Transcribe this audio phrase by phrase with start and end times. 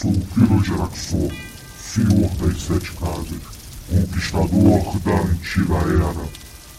[0.00, 1.30] Sou o Kiro Geraxor,
[1.78, 3.38] senhor das sete casas,
[3.86, 6.26] conquistador da antiga era.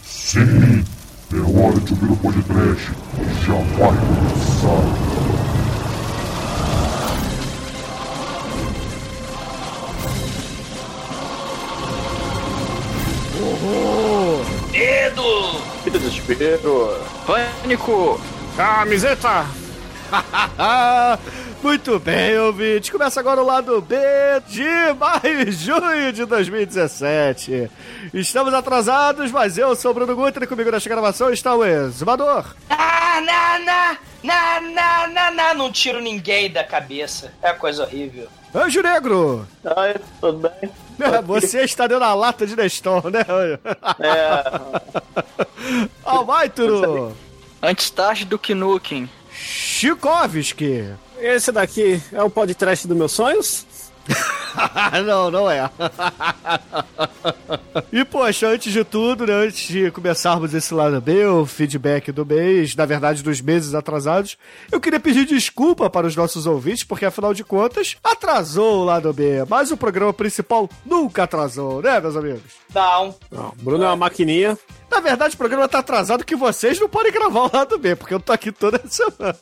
[0.04, 0.84] Sim,
[1.32, 2.90] é hora de ouvir o podcast.
[3.46, 4.82] Já vai começar.
[14.72, 15.92] Medo!
[15.92, 17.00] Desespero.
[17.24, 18.20] Pânico!
[18.56, 19.46] Camiseta!
[21.62, 22.90] Muito bem, ouvinte.
[22.90, 23.94] Começa agora o lado B
[24.48, 24.64] de
[24.98, 27.70] maio e junho de 2017.
[28.12, 32.56] Estamos atrasados, mas eu sou o Bruno Guter e comigo nesta gravação está o exumador.
[32.68, 37.32] Ah, na, na, na, na, na, na, não tiro ninguém da cabeça.
[37.40, 38.26] É coisa horrível.
[38.52, 39.46] Anjo Negro.
[39.64, 40.68] Ai, tudo bem?
[41.26, 43.24] Você está dentro da lata de Neston, né?
[44.00, 47.16] É, Almaituro.
[47.62, 49.08] Antes tarde do que Nukem.
[49.32, 50.90] Chikovski.
[51.22, 53.64] Esse daqui é o podcast dos meus sonhos?
[55.06, 55.70] não, não é.
[57.92, 62.26] e, poxa, antes de tudo, né, antes de começarmos esse lado B, o feedback do
[62.26, 64.36] mês, na verdade dos meses atrasados,
[64.72, 69.12] eu queria pedir desculpa para os nossos ouvintes, porque afinal de contas, atrasou o lado
[69.12, 72.42] B, mas o programa principal nunca atrasou, né, meus amigos?
[72.74, 73.14] Não.
[73.30, 74.58] Não, Bruno é uma maquininha.
[74.92, 78.12] Na verdade, o programa tá atrasado que vocês não podem gravar o lado B, porque
[78.12, 79.34] eu tô aqui toda semana.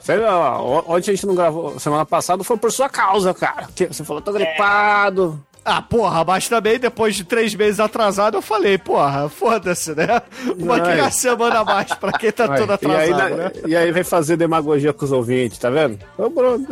[0.00, 3.68] Sei lá, ó, ontem a gente não gravou, semana passada foi por sua causa, cara.
[3.74, 5.44] Que Você falou, tô gripado.
[5.64, 10.22] Ah, porra, mas também depois de três meses atrasado eu falei, porra, foda-se, né?
[10.56, 11.04] Uma Ai.
[11.10, 13.52] que semana a mais pra quem tá todo e, aí, atrasado, na- né?
[13.66, 15.98] e aí vem fazer demagogia com os ouvintes, tá vendo?
[16.16, 16.66] Ô, Bruno.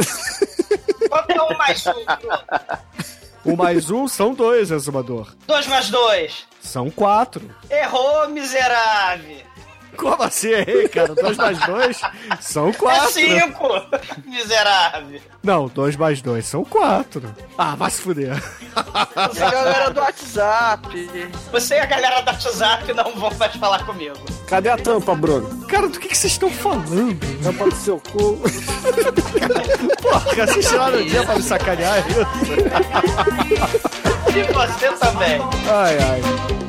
[1.11, 1.93] Quanto é um mais um?
[1.93, 2.39] Bruno?
[3.49, 5.35] Um mais um são dois, exumador.
[5.47, 6.45] Dois mais dois.
[6.61, 7.51] São quatro.
[7.71, 9.39] Errou, miserável.
[9.99, 11.13] Como assim, errei, cara?
[11.15, 12.01] Dois mais dois
[12.41, 13.11] são É quatro.
[13.13, 13.69] cinco,
[14.25, 15.21] miserável.
[15.43, 17.35] Não, dois mais dois são quatro.
[17.59, 18.41] Ah, vai se fuder.
[19.29, 21.31] Você, galera do WhatsApp.
[21.51, 24.15] Você e a galera do WhatsApp não vão mais falar comigo.
[24.47, 25.67] Cadê a tampa, Bruno?
[25.67, 27.19] Cara, do que, que vocês estão falando?
[27.43, 28.39] Tampa do seu cu.
[30.01, 32.21] Porra, vocês tiraram o dia pra me sacanear é isso?
[34.37, 35.41] E você também.
[35.69, 36.68] Ai, ai.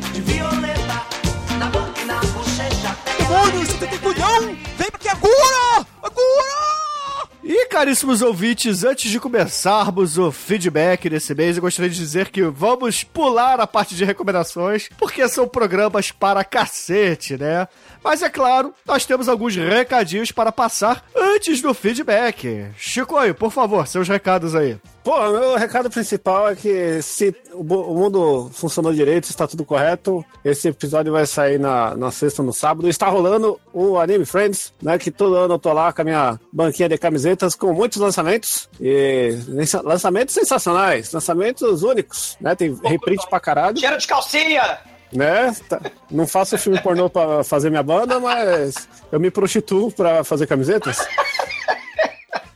[3.30, 4.42] Demônio, você tem culhão!
[4.76, 5.86] Vem aqui agora!
[6.02, 7.30] Agora!
[7.44, 12.42] E caríssimos ouvintes, antes de começarmos o feedback desse mês, eu gostaria de dizer que
[12.42, 17.68] vamos pular a parte de recomendações, porque são programas para cacete, né?
[18.04, 22.72] Mas é claro, nós temos alguns recadinhos para passar antes do feedback.
[22.78, 24.80] Chicoio, por favor, seus recados aí.
[25.10, 30.68] Pô, meu recado principal é que se o mundo funcionou direito, está tudo correto, esse
[30.68, 32.88] episódio vai sair na, na sexta, no sábado.
[32.88, 35.00] Está rolando o Anime Friends, né?
[35.00, 38.70] Que todo ano eu tô lá com a minha banquinha de camisetas com muitos lançamentos.
[38.80, 42.54] E lança- lançamentos sensacionais, lançamentos únicos, né?
[42.54, 43.80] Tem reprint pra caralho.
[43.80, 44.78] Cheiro de calcinha.
[45.12, 45.56] né?
[45.68, 45.82] Tá-
[46.12, 51.00] Não faço filme pornô pra fazer minha banda, mas eu me prostituo pra fazer camisetas.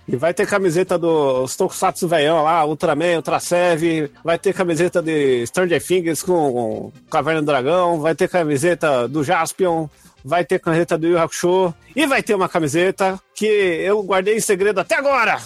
[0.07, 5.45] E vai ter camiseta dos Tokusatsu velhão lá, Ultraman, Ultra Sev, vai ter camiseta de
[5.47, 9.87] Stranger Things com Caverna do Dragão, vai ter camiseta do Jaspion,
[10.23, 14.41] vai ter camiseta do Yu Hakusho, e vai ter uma camiseta que eu guardei em
[14.41, 15.37] segredo até agora!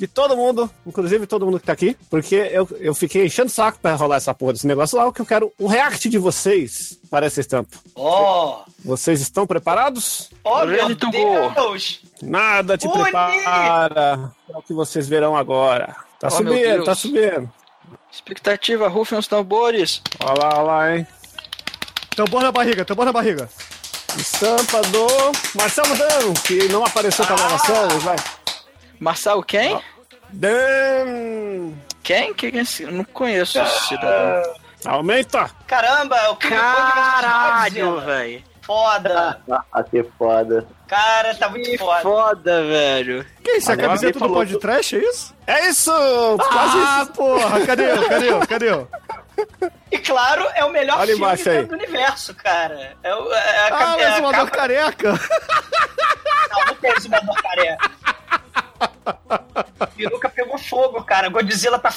[0.00, 3.52] De todo mundo, inclusive todo mundo que tá aqui, porque eu, eu fiquei enchendo o
[3.52, 6.98] saco pra rolar essa porra desse negócio lá, que eu quero o react de vocês
[7.10, 7.76] para essa estampa.
[7.94, 10.30] Oh, Vocês estão preparados?
[10.42, 10.88] oh meu.
[10.94, 12.00] Deus.
[12.22, 13.02] Nada te Uni!
[13.02, 15.94] prepara para o que vocês verão agora.
[16.18, 17.52] Tá Oh, subindo, tá subindo.
[18.10, 20.00] Expectativa, rufem os tambores.
[20.18, 21.06] Olha lá, olha lá, hein?
[22.16, 23.50] Tambor na barriga, tambor na barriga.
[24.16, 25.06] Estampa do
[25.54, 28.16] Marcelo Dano, que não apareceu pra gravação, mas vai.
[29.00, 29.80] Marcelo quem?
[30.30, 31.72] Dan...
[32.02, 32.32] Quem?
[32.34, 32.82] Quem é esse?
[32.84, 34.42] Eu não conheço esse cidadão.
[34.86, 35.50] Aumenta!
[35.66, 38.42] Caramba, o Caralho, velho.
[38.62, 39.40] Foda.
[39.72, 40.66] Ah, que foda.
[40.86, 42.02] Cara, tá muito Que foda.
[42.02, 43.26] foda, velho.
[43.42, 45.34] Que isso, é a camiseta do falou podcast, é isso?
[45.46, 45.90] É isso!
[46.36, 47.12] Quase Ah, isso!
[47.12, 48.88] porra, cadê eu, cadê eu, cadê eu?
[49.90, 52.96] E claro, é o melhor Olha filme do universo, cara.
[53.02, 55.12] É, o- é a, Ah, é mas a uma dor capa- careca.
[56.50, 57.90] Não, não tem exumador careca.
[59.96, 61.28] Peruca pegou fogo, cara.
[61.28, 61.92] Godzilla tá,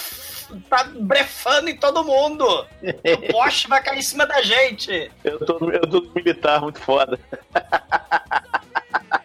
[0.69, 2.45] tá brefando em todo mundo.
[2.45, 5.11] O poste vai cair em cima da gente.
[5.23, 7.19] Eu tô, eu tô no militar muito foda.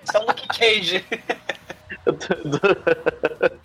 [0.05, 1.05] Isso é o Luke Cage.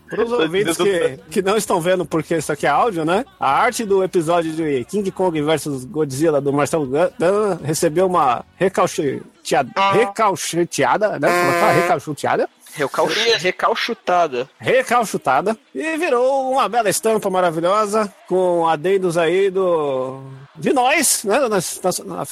[0.10, 3.26] Para os ouvintes que, que não estão vendo porque isso aqui é áudio, né?
[3.40, 6.86] A arte do episódio de King Kong vs Godzilla do Marcelo
[7.18, 11.28] Dan recebeu uma recalchuteada, recalchuteada, né?
[11.28, 11.72] Como é que fala?
[11.72, 12.50] Recalchuteada.
[12.76, 13.08] Recal...
[13.38, 14.50] Recalchutada.
[14.60, 20.22] recalchutada e virou uma bela estampa maravilhosa com adendos aí do
[20.56, 22.26] de nós, né, na, na-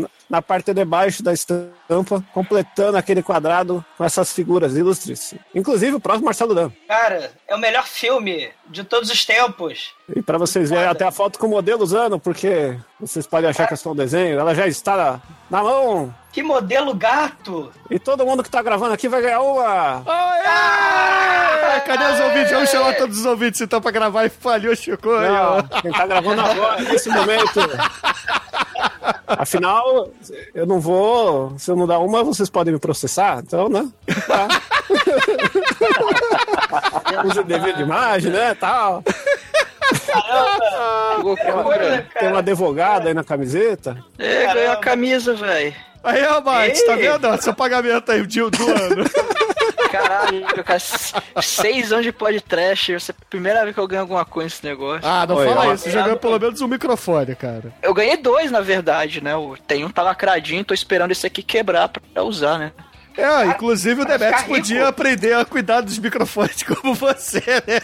[0.00, 5.34] na- na parte de baixo da estampa, completando aquele quadrado com essas figuras ilustres.
[5.54, 6.70] Inclusive o próprio Marcelo Dan.
[6.86, 9.94] Cara, é o melhor filme de todos os tempos.
[10.14, 13.66] E para vocês verem até a foto com o modelo usando, porque vocês podem achar
[13.66, 15.20] que é só um desenho, ela já está na,
[15.50, 16.14] na mão.
[16.30, 17.72] Que modelo gato!
[17.90, 20.02] E todo mundo que tá gravando aqui vai ganhar uma.
[20.06, 21.80] Aê!
[21.80, 22.52] Cadê os ouvintes?
[22.52, 25.10] Vamos chamar todos os ouvintes então pra gravar e falhou, Chico.
[25.10, 25.56] Aí, ó.
[25.62, 27.60] Não, quem tá gravando agora, nesse momento.
[29.26, 30.08] Afinal,
[30.54, 31.52] eu não vou.
[31.58, 33.86] Se eu não dar uma, vocês podem me processar, então, né?
[34.26, 34.48] Tá.
[37.24, 38.54] Usa dever de imagem, né?
[38.54, 39.02] Tal.
[39.92, 42.06] Que loucura.
[42.18, 44.02] Tem uma advogada aí na camiseta.
[44.18, 45.74] É, ganhou a camisa, velho.
[46.02, 47.42] Aí, ó, Mate, tá vendo?
[47.42, 49.04] Seu pagamento aí do, do ano.
[49.90, 50.78] Caralho, cara,
[51.42, 52.92] seis anos de podcast.
[52.94, 55.06] Essa é a primeira vez que eu ganho alguma coisa nesse negócio.
[55.08, 55.74] Ah, não Oi, fala ó.
[55.74, 55.84] isso.
[55.84, 57.72] Você já ganhou pelo menos um microfone, cara.
[57.82, 59.34] Eu ganhei dois, na verdade, né?
[59.36, 62.72] O- Tem um tá lacradinho, tô esperando esse aqui quebrar pra usar, né?
[63.16, 64.54] É, inclusive o Demetrius ficar rico.
[64.54, 67.80] podia aprender a cuidar dos microfones como você, né?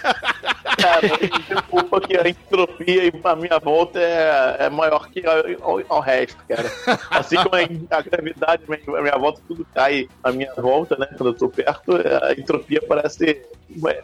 [0.76, 1.00] Cara,
[1.48, 6.70] desculpa que a entropia a minha volta é, é maior que ao, ao resto, cara.
[7.10, 10.96] Assim como a, a gravidade, a minha, a minha volta, tudo cai à minha volta,
[10.96, 11.06] né?
[11.16, 11.92] Quando eu tô perto,
[12.22, 13.42] a entropia parece,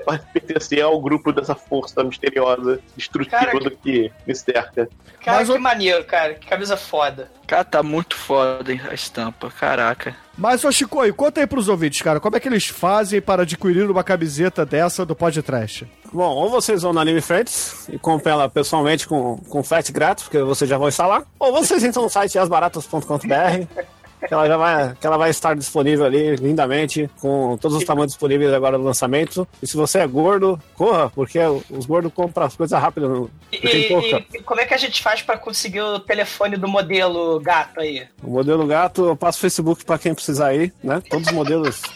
[0.05, 4.89] parece pertencer ao grupo dessa força misteriosa, destrutiva Cara, do que me cerca.
[5.23, 6.35] Cara, Mas que o- maneiro, cara.
[6.35, 7.31] Que camisa foda.
[7.47, 10.15] Cara, tá muito foda hein, a estampa, caraca.
[10.39, 13.91] Mas, ô Chico, conta aí pros ouvintes, cara, como é que eles fazem para adquirir
[13.91, 15.87] uma camiseta dessa do podcast?
[16.13, 20.25] Bom, ou vocês vão na Anime Friends e compram ela pessoalmente com, com frete grátis,
[20.25, 23.83] porque vocês já vão instalar, ou vocês entram no site asbaratas.com.br
[24.27, 28.13] que ela já vai, que ela vai estar disponível ali lindamente, com todos os tamanhos
[28.13, 29.47] disponíveis agora no lançamento.
[29.63, 31.39] E se você é gordo, corra, porque
[31.71, 33.31] os gordos compram as coisas rápido.
[33.53, 37.41] E, e- e como é que a gente faz pra conseguir o telefone do modelo
[37.41, 38.07] gato aí?
[38.23, 41.03] O modelo gato, eu passo o Facebook pra quem precisar ir, né?
[41.09, 41.83] Todos os modelos.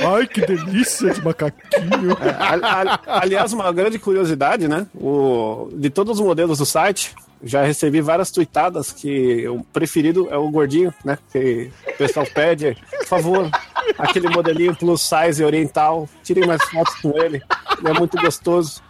[0.00, 2.16] Ai, que delícia de macaquinho.
[2.38, 4.86] Ali- ali- aliás, uma grande curiosidade, né?
[4.94, 10.36] O, de todos os modelos do site, já recebi várias tweetadas que o preferido é
[10.36, 11.18] o gordinho, né?
[11.32, 13.50] Que o pessoal pede, por favor,
[13.98, 17.42] aquele modelinho plus size oriental, tirem mais fotos com ele.
[17.78, 18.82] Ele é muito gostoso.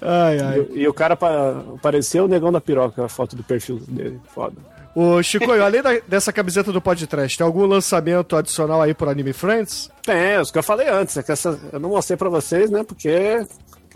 [0.00, 0.66] Ai, ai.
[0.70, 4.20] E, e o cara pa- parecia o negão da piroca, a foto do perfil dele.
[4.34, 4.56] Foda.
[4.94, 9.32] Ô, Chico, além da- dessa camiseta do podcast, tem algum lançamento adicional aí pro Anime
[9.32, 9.90] Friends?
[10.02, 12.82] Tem, os que eu falei antes, é que essa, eu não mostrei pra vocês, né?
[12.82, 13.44] Porque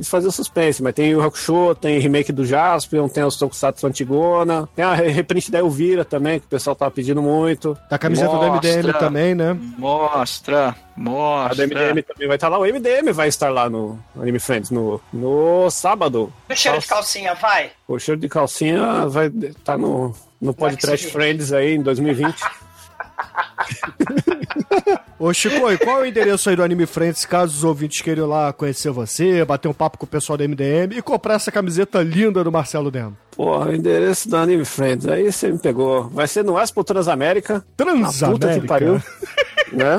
[0.02, 3.87] quis fazer o suspense, mas tem o Hakusho, tem remake do Jaspion, tem os Tokusatsu
[3.87, 7.76] Antigona, tem a re- reprint da Elvira também, que o pessoal tava pedindo muito.
[7.88, 8.70] Da camiseta do Mostra.
[8.78, 9.56] MDM também, né?
[9.78, 11.54] Mostra, A mostra.
[11.66, 12.58] do MDM também vai estar lá.
[12.58, 16.32] O MDM vai estar lá no Anime Friends no, no sábado.
[16.50, 17.70] O cheiro de calcinha, vai.
[17.87, 22.34] O cheiro de calcinha vai estar no, no Podcast Friends aí em 2020.
[25.19, 28.24] Ô, Chico, e qual é o endereço aí do Anime Friends, caso os ouvintes queiram
[28.24, 31.52] ir lá conhecer você, bater um papo com o pessoal do MDM e comprar essa
[31.52, 33.16] camiseta linda do Marcelo Demo?
[33.36, 36.08] Porra, o endereço do Anime Friends, aí você me pegou.
[36.08, 37.56] Vai ser no Expo Transamérica.
[37.56, 37.84] A
[38.32, 38.66] puta que Transamérica.
[38.66, 39.02] pariu.
[39.72, 39.98] né?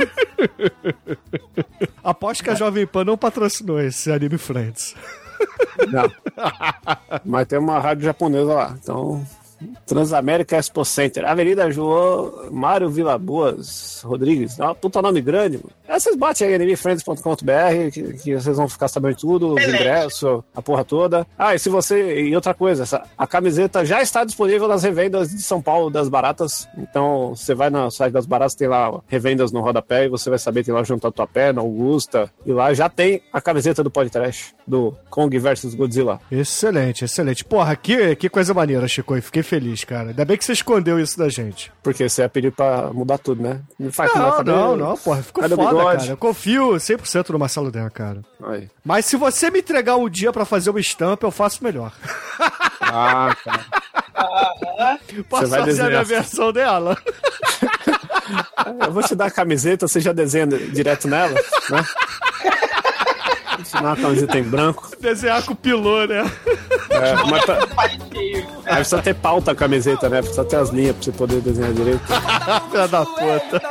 [2.03, 4.93] Aposto que a Jovem Pan não patrocinou esse Anime Friends.
[5.89, 6.11] Não.
[7.25, 8.75] Mas tem uma rádio japonesa lá.
[8.81, 9.25] Então,
[9.85, 11.25] Transamérica Expo Center.
[11.25, 14.59] Avenida João Mário Vila Boas Rodrigues.
[14.59, 15.57] É uma puta nome grande.
[15.57, 15.71] Mano.
[15.87, 20.61] Aí vocês batem aí animefriends.com.br que, que vocês vão ficar sabendo tudo, os ingressos, a
[20.61, 21.27] porra toda.
[21.37, 22.21] Ah, e se você.
[22.21, 26.09] E outra coisa, essa, a camiseta já está disponível nas revendas de São Paulo das
[26.09, 26.67] Baratas.
[26.77, 30.39] Então, você vai no site das Baratas, tem lá revendas no rodapé e você vai
[30.39, 32.31] saber, tem lá junto a tua pé, na Augusta.
[32.45, 36.19] E lá já tem a camiseta do podcast, do Kong versus Godzilla.
[36.31, 37.43] Excelente, excelente.
[37.43, 39.19] Porra, que, que coisa maneira, Chico.
[39.21, 40.09] Fiquei feliz, cara.
[40.09, 41.71] Ainda bem que você escondeu isso da gente.
[41.81, 43.59] Porque você ia pedir pra mudar tudo, né?
[43.79, 45.21] Não faz como vai Não, não, não, porra.
[45.21, 46.05] Ficou Cadê foda, cara.
[46.07, 48.21] Eu confio 100% no Marcelo Den, cara.
[48.43, 48.69] Aí.
[48.83, 51.91] Mas se você me entregar um dia pra fazer uma estampa, eu faço melhor.
[52.81, 54.99] Ah, cara.
[55.29, 56.05] Posso vai fazer a minha desenhar.
[56.05, 56.97] versão dela.
[58.85, 61.33] Eu vou te dar a camiseta, você já desenha direto nela,
[61.69, 61.85] né?
[63.73, 64.89] Dar uma camiseta em branco.
[64.99, 66.29] Desenhar com o pilô, né?
[66.89, 68.47] É, mas pra- Parecia.
[68.65, 70.19] aí precisa ter pauta a camiseta, né?
[70.21, 72.01] Precisa ter as linhas pra você poder desenhar direito.
[72.71, 73.61] Filha da puta.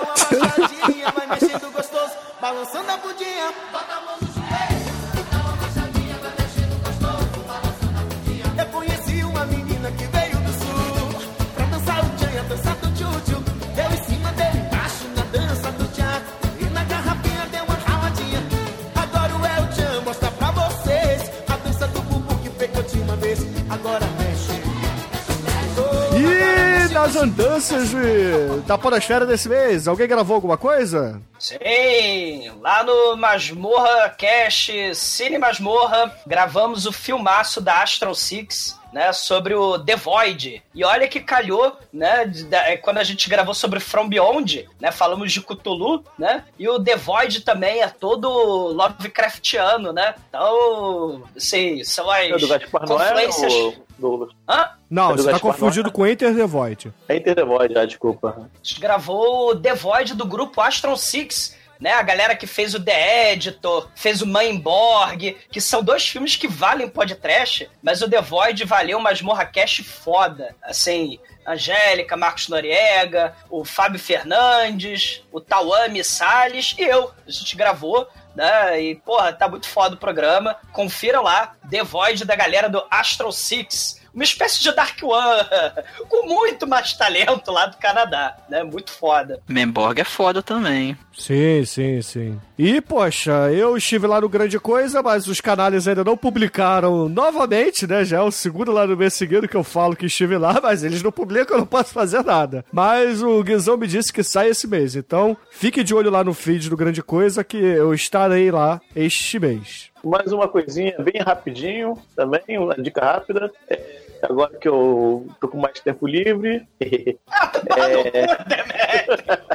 [27.13, 29.87] As andanças de- da podosfera desse mês?
[29.87, 31.21] Alguém gravou alguma coisa?
[31.39, 39.55] Sim, lá no Masmorra Cash Cine Masmorra, gravamos o filmaço da Astral Six, né, sobre
[39.55, 40.63] o The Void.
[40.75, 44.69] E olha que calhou, né, de- da- é, quando a gente gravou sobre From Beyond,
[44.81, 48.29] né, falamos de Cthulhu, né, e o The Void também é todo
[48.73, 53.53] Lovecraftiano, né, então, assim, são É as do Gaspar Noé confluências...
[53.53, 54.31] ou Douglas?
[54.49, 54.69] Hã?
[54.91, 56.93] Não, É você tá confundido com Enter the Void.
[57.09, 58.37] É Enter the Void, ah, desculpa.
[58.39, 61.93] A gente gravou o The Void do grupo Astron Six, né?
[61.95, 66.47] A galera que fez o The Editor, fez o Mainborg, que são dois filmes que
[66.47, 70.55] valem podcast, mas o The Void valeu uma Masmorra Cash foda.
[70.63, 77.11] Assim, Angélica, Marcos Noriega, o Fábio Fernandes, o Tawami Salles e eu.
[77.27, 78.07] A gente gravou.
[78.35, 78.83] Né?
[78.83, 80.57] E, porra, tá muito foda o programa.
[80.73, 84.01] Confira lá, The Void da galera do Astro Six.
[84.15, 85.43] Uma espécie de Dark One,
[86.07, 88.63] com muito mais talento lá do Canadá, né?
[88.63, 89.41] Muito foda.
[89.49, 90.97] Memborg é foda também.
[91.17, 92.41] Sim, sim, sim.
[92.65, 97.89] E, poxa, eu estive lá no Grande Coisa, mas os canais ainda não publicaram novamente,
[97.89, 98.05] né?
[98.05, 100.85] Já é o segundo lá no mês seguido que eu falo que estive lá, mas
[100.85, 102.65] eles não publicam, eu não posso fazer nada.
[102.71, 106.33] Mas o Guizão me disse que sai esse mês, então fique de olho lá no
[106.33, 109.91] feed do Grande Coisa que eu estarei lá este mês.
[110.05, 113.51] Mais uma coisinha bem rapidinho também, uma dica rápida.
[113.69, 117.75] É, agora que eu tô com mais tempo livre, tô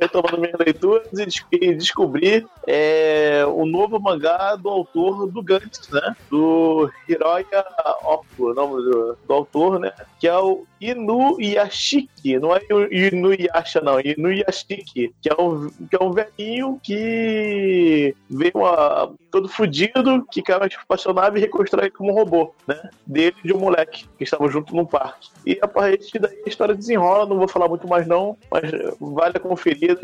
[0.00, 6.14] retomando minhas leituras e des- descobri é, o novo mangá do autor do Gantz, né?
[6.30, 7.64] Do Hiroya
[8.04, 9.92] Oku, o nome do, do autor, né?
[10.18, 16.02] Que é o Inuyashiki, não é o Inuyasha, não, Inuyashiki, que é um, que é
[16.02, 22.14] um velhinho que veio a, todo fudido, que caiu na espaçonave e reconstrói como um
[22.14, 22.90] robô, né?
[23.06, 25.28] Dele e de um moleque que estavam junto num parque.
[25.44, 29.36] E a partir daí a história desenrola, não vou falar muito mais não, mas vale
[29.36, 29.40] a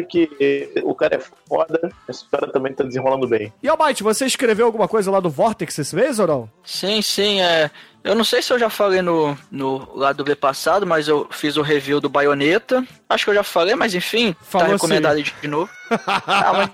[0.09, 3.53] que o cara é foda, essa história também tá desenrolando bem.
[3.63, 6.51] E, Almighty, você escreveu alguma coisa lá do Vortex esse mês ou não?
[6.65, 7.71] Sim, sim, é.
[8.03, 11.27] Eu não sei se eu já falei no, no lado do B passado, mas eu
[11.31, 12.85] fiz o review do Baioneta.
[13.09, 15.71] Acho que eu já falei, mas enfim, Falou tá recomendado de, de novo.
[15.91, 16.69] ah,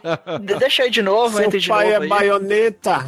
[0.58, 2.08] deixa aí de novo, entre de Seu pai novo é aí.
[2.08, 3.06] baioneta.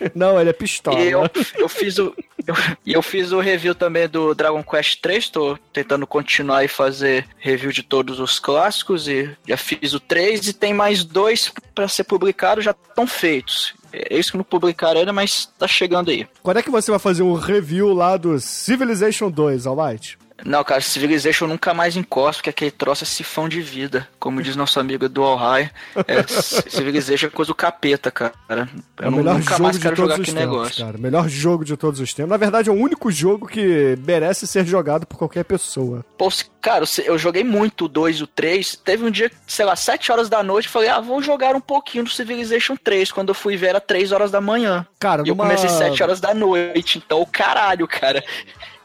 [0.14, 1.00] Não, ele é pistola.
[1.00, 1.22] E eu,
[1.56, 2.14] eu fiz o.
[2.46, 2.54] Eu,
[2.86, 7.26] e eu fiz o review também do Dragon Quest 3, tô tentando continuar e fazer
[7.38, 11.88] review de todos os clássicos e já fiz o 3 e tem mais dois pra
[11.88, 13.74] ser publicado, já estão feitos.
[13.92, 16.26] É isso que não publicaram ainda, mas tá chegando aí.
[16.42, 20.18] Quando é que você vai fazer um review lá do Civilization 2, Almighty?
[20.44, 24.08] Não, cara, Civilization eu nunca mais encosto, porque aquele troço é sifão de vida.
[24.20, 25.70] Como diz nosso amigo do All High,
[26.06, 26.22] é,
[26.70, 28.32] Civilization é coisa do capeta, cara.
[28.48, 30.84] Eu É o melhor nunca jogo mais de quero todos jogar os aquele tempos, negócio.
[30.86, 30.98] cara.
[30.98, 32.30] Melhor jogo de todos os tempos.
[32.30, 36.04] Na verdade, é o único jogo que merece ser jogado por qualquer pessoa.
[36.16, 36.28] Pô,
[36.60, 38.76] cara, eu joguei muito o 2 e o 3.
[38.84, 42.04] Teve um dia, sei lá, 7 horas da noite, falei, ah, vou jogar um pouquinho
[42.04, 43.10] do Civilization 3.
[43.10, 44.86] Quando eu fui ver, era 3 horas da manhã.
[45.00, 45.44] Cara, E eu numa...
[45.44, 48.22] comecei 7 horas da noite, então, caralho, cara.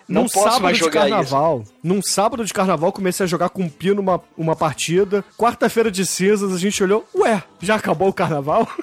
[0.07, 1.09] Não num posso sábado mais de jogar isso.
[1.09, 5.23] carnaval, num sábado de carnaval, comecei a jogar com o Pino uma, uma partida.
[5.37, 8.67] Quarta-feira de cinzas, a gente olhou, ué, já acabou o carnaval?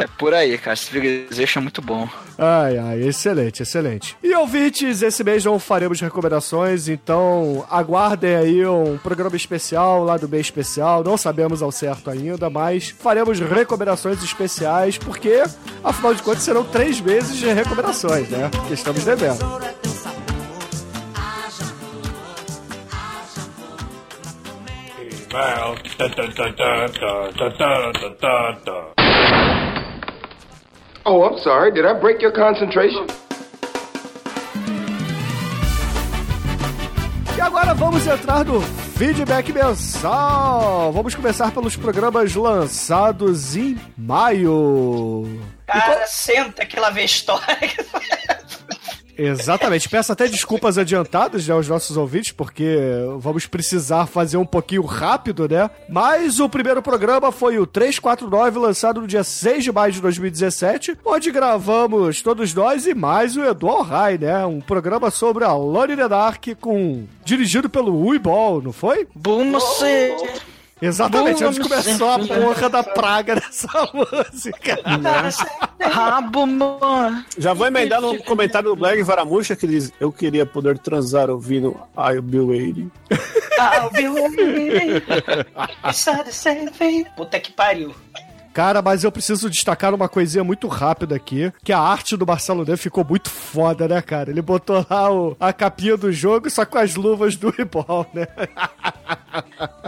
[0.00, 0.74] É por aí, cara.
[0.76, 2.08] Civilization é muito bom.
[2.38, 4.16] Ai, ai, excelente, excelente.
[4.22, 10.26] E ouvintes, esse mês não faremos recomendações, então aguardem aí um programa especial lá do
[10.26, 11.04] mês especial.
[11.04, 15.42] Não sabemos ao certo ainda, mas faremos recomendações especiais, porque,
[15.84, 18.50] afinal de contas, serão três meses de recomendações, né?
[18.68, 19.60] Que estamos devendo.
[31.04, 31.72] Oh, I'm sorry.
[31.72, 33.06] Did I break your concentration?
[37.36, 40.92] E agora vamos entrar no feedback mensal.
[40.92, 45.40] Vamos começar pelos programas lançados em maio.
[45.66, 47.40] Cara, senta que lá vem história.
[49.16, 49.88] Exatamente.
[49.88, 52.76] Peço até desculpas adiantadas né, aos nossos ouvintes, porque
[53.18, 55.70] vamos precisar fazer um pouquinho rápido, né?
[55.88, 60.98] Mas o primeiro programa foi o 349, lançado no dia 6 de maio de 2017,
[61.04, 64.44] onde gravamos todos nós e mais o Edu Rai, né?
[64.46, 67.04] Um programa sobre a Lone in the Dark com...
[67.24, 69.06] dirigido pelo Uibol, não foi?
[69.14, 70.14] Boom, você.
[70.82, 74.78] Exatamente, Vamos onde começou a porra da praga dessa música.
[75.80, 77.24] Rabo, mano.
[77.36, 81.76] Já vou emendar no comentário do Black Varamuxa que diz: Eu queria poder transar ouvindo
[81.96, 82.90] I'll Be Waiting.
[83.60, 85.02] I'll be waiting.
[87.14, 87.94] Puta que pariu.
[88.52, 92.64] Cara, mas eu preciso destacar uma coisinha muito rápida aqui, que a arte do Marcelo
[92.64, 94.30] Neves ficou muito foda, né, cara?
[94.30, 98.26] Ele botou lá o, a capinha do jogo, só com as luvas do Ibol, né?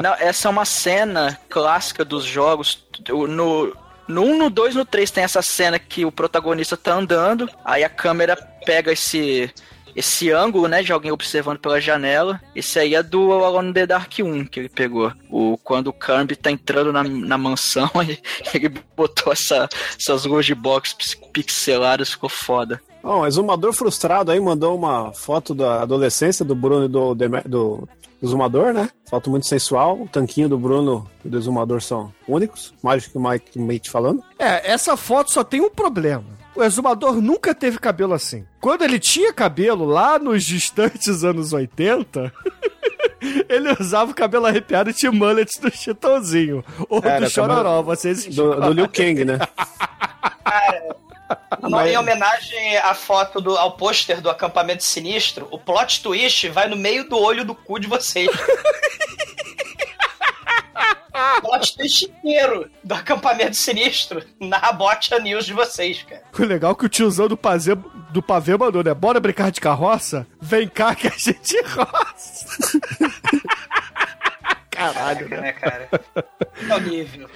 [0.02, 2.84] Não, essa é uma cena clássica dos jogos.
[3.08, 3.72] No,
[4.08, 7.84] no 1, no 2, no 3 tem essa cena que o protagonista tá andando, aí
[7.84, 9.48] a câmera pega esse
[9.94, 12.40] esse ângulo, né, de alguém observando pela janela.
[12.56, 15.12] Esse aí é do Alone in the Dark 1 que ele pegou.
[15.30, 17.88] O, quando o Kirby tá entrando na, na mansão,
[18.54, 20.96] ele, botou essa, essas luzes de box
[21.32, 22.80] pixeladas, ficou foda.
[23.02, 27.88] Bom, exumador frustrado aí mandou uma foto da adolescência do Bruno e do, do
[28.22, 28.88] exumador, né?
[29.08, 30.02] Foto muito sensual.
[30.02, 32.72] O tanquinho do Bruno e do exumador são únicos.
[32.82, 34.22] Magic Mike Mate falando.
[34.38, 36.24] É, essa foto só tem um problema.
[36.54, 38.44] O exumador nunca teve cabelo assim.
[38.60, 42.32] Quando ele tinha cabelo lá nos distantes anos 80,
[43.48, 46.62] ele usava o cabelo arrepiado e tinha mullet do Chitãozinho.
[46.88, 49.38] Ou Era, do Chororó, vocês Do, do Liu Kang, né?
[51.62, 56.68] No- Em homenagem à foto do, ao pôster do acampamento sinistro, o plot twist vai
[56.68, 58.28] no meio do olho do cu de vocês.
[61.40, 66.22] plot twist inteiro do acampamento sinistro na Rabota News de vocês, cara.
[66.38, 67.74] O legal é que o tiozão do pavê,
[68.10, 68.94] do pavê mandou, né?
[68.94, 70.26] Bora brincar de carroça?
[70.40, 72.46] Vem cá que a gente roça.
[74.92, 75.88] Caralho, Caraca, né, cara?
[76.68, 77.28] É nível.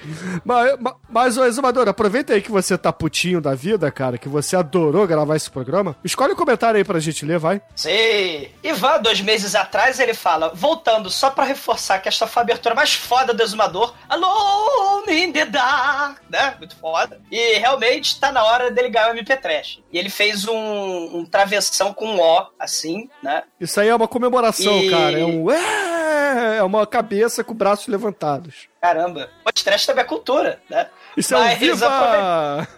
[0.45, 4.29] Mas, ma- mas, ô Exumador, aproveita aí que você tá putinho da vida, cara, que
[4.29, 5.97] você adorou gravar esse programa.
[6.05, 7.61] Escolhe um comentário aí pra gente ler, vai.
[7.75, 8.49] Sim.
[8.63, 12.75] Ivan, dois meses atrás, ele fala, voltando só pra reforçar que esta foi a abertura
[12.75, 16.55] mais foda do Exumador, Alone in the Dark, né?
[16.59, 17.21] Muito foda.
[17.31, 19.81] E realmente tá na hora dele ganhar o MP Trash.
[19.93, 23.43] E ele fez um, um travessão com um O, assim, né?
[23.61, 25.19] Isso aí é uma comemoração, E- cara.
[25.19, 25.51] É um.
[25.51, 28.69] É, é uma cabeça com braços levantados.
[28.81, 29.29] Caramba.
[29.45, 30.89] O trash também é cultura, né?
[31.17, 32.69] Isso é um Mas viva!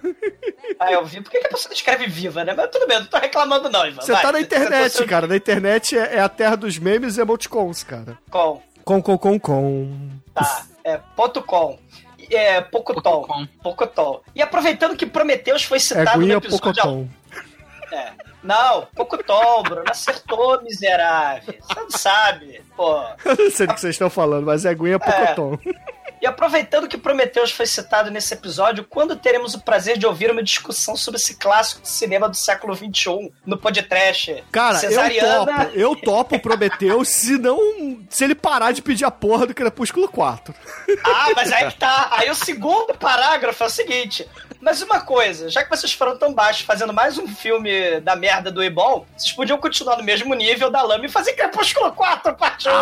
[0.79, 1.21] Ah, eu vi.
[1.21, 2.55] Por que, a pessoa escreve viva, né?
[2.57, 4.01] Mas tudo bem, eu não tô reclamando não, Ivan.
[4.01, 5.27] Você Vai, tá na internet, você- cara.
[5.27, 8.19] Na internet é, é a terra dos memes e emoticons, cara.
[8.31, 8.63] Com.
[8.85, 10.11] Com, com, com, com.
[10.35, 11.79] Tá, é ponto com.
[12.31, 12.61] É.
[12.61, 13.47] Pocotom.
[13.63, 14.21] Pocotom.
[14.35, 16.75] E aproveitando que Prometheus foi É citado no Guinha episódio...
[16.75, 17.09] Pocotom.
[17.91, 18.13] É.
[18.43, 19.85] Não, Pocotom, Bruno.
[19.91, 21.55] Acertou, miserável.
[21.61, 23.01] Você não sabe, pô.
[23.25, 25.59] Eu não sei do que vocês estão falando, mas é Guinha Pocotom.
[26.21, 30.43] E aproveitando que Prometheus foi citado nesse episódio, quando teremos o prazer de ouvir uma
[30.43, 34.45] discussão sobre esse clássico de cinema do século XXI no podcast?
[34.51, 35.29] Cara, Cesariana.
[35.29, 37.59] eu topo, eu topo o Prometheus se não.
[38.09, 40.55] Se ele parar de pedir a porra do Crepúsculo 4.
[41.05, 42.09] Ah, mas aí que tá.
[42.13, 44.29] Aí o segundo parágrafo é o seguinte.
[44.61, 48.51] Mas uma coisa, já que vocês foram tão baixos fazendo mais um filme da merda
[48.51, 52.69] do Ebol, vocês podiam continuar no mesmo nível da Lama e fazer Crepúsculo 4, parte
[52.69, 52.73] 1.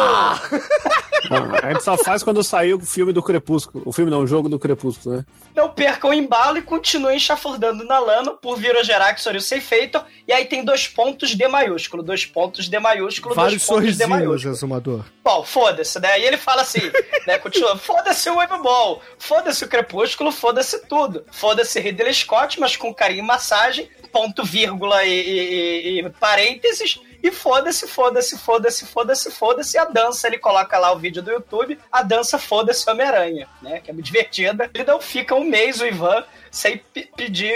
[1.31, 3.83] Não, a gente só faz quando sair o filme do Crepúsculo.
[3.87, 5.25] O filme não, o jogo do Crepúsculo, né?
[5.55, 10.05] Não percam o embalo e continuem chafurdando na lama por Virogerax Oril Feitor.
[10.27, 14.07] E aí tem dois pontos D maiúsculo, dois pontos D maiúsculo, Vários dois pontos D
[14.07, 14.55] maiúsculo.
[14.55, 15.05] exumador.
[15.25, 16.21] Bom, foda-se, né?
[16.21, 16.81] E ele fala assim,
[17.27, 17.37] né?
[17.39, 21.25] Continua, foda-se o Webeball, foda-se o Crepúsculo, foda-se tudo.
[21.33, 27.01] Foda-se Ridley Scott, mas com carinho e massagem, ponto, vírgula e- e- e parênteses.
[27.23, 29.79] E foda-se, foda-se, foda-se, foda-se, foda-se.
[29.79, 33.81] A dança, ele coloca lá o vídeo do YouTube, a dança Foda-se Homem-Aranha, né?
[33.81, 34.71] Que é muito divertida.
[34.75, 37.53] Ele não fica um mês, o Ivan, sem pe- pedir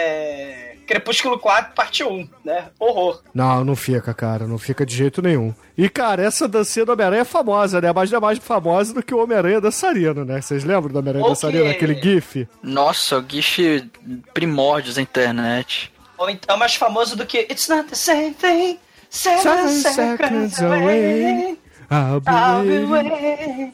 [0.00, 2.66] é, Crepúsculo 4, parte 1, né?
[2.78, 3.22] Horror.
[3.34, 4.46] Não, não fica, cara.
[4.46, 5.54] Não fica de jeito nenhum.
[5.76, 7.92] E, cara, essa dancinha do Homem-Aranha é famosa, né?
[7.92, 10.40] Mas não é mais famosa do que o Homem-Aranha dançarino, né?
[10.40, 11.34] Vocês lembram do Homem-Aranha Ok.
[11.34, 11.70] dançarino?
[11.70, 12.48] Aquele gif?
[12.62, 13.88] Nossa, o GIF
[14.34, 15.92] primórdios da internet.
[16.18, 18.78] Ou então mais famoso do que It's not the same thing.
[19.16, 21.58] Seven, Seven seconds, seconds away.
[21.90, 23.72] I'll be I'll be waiting.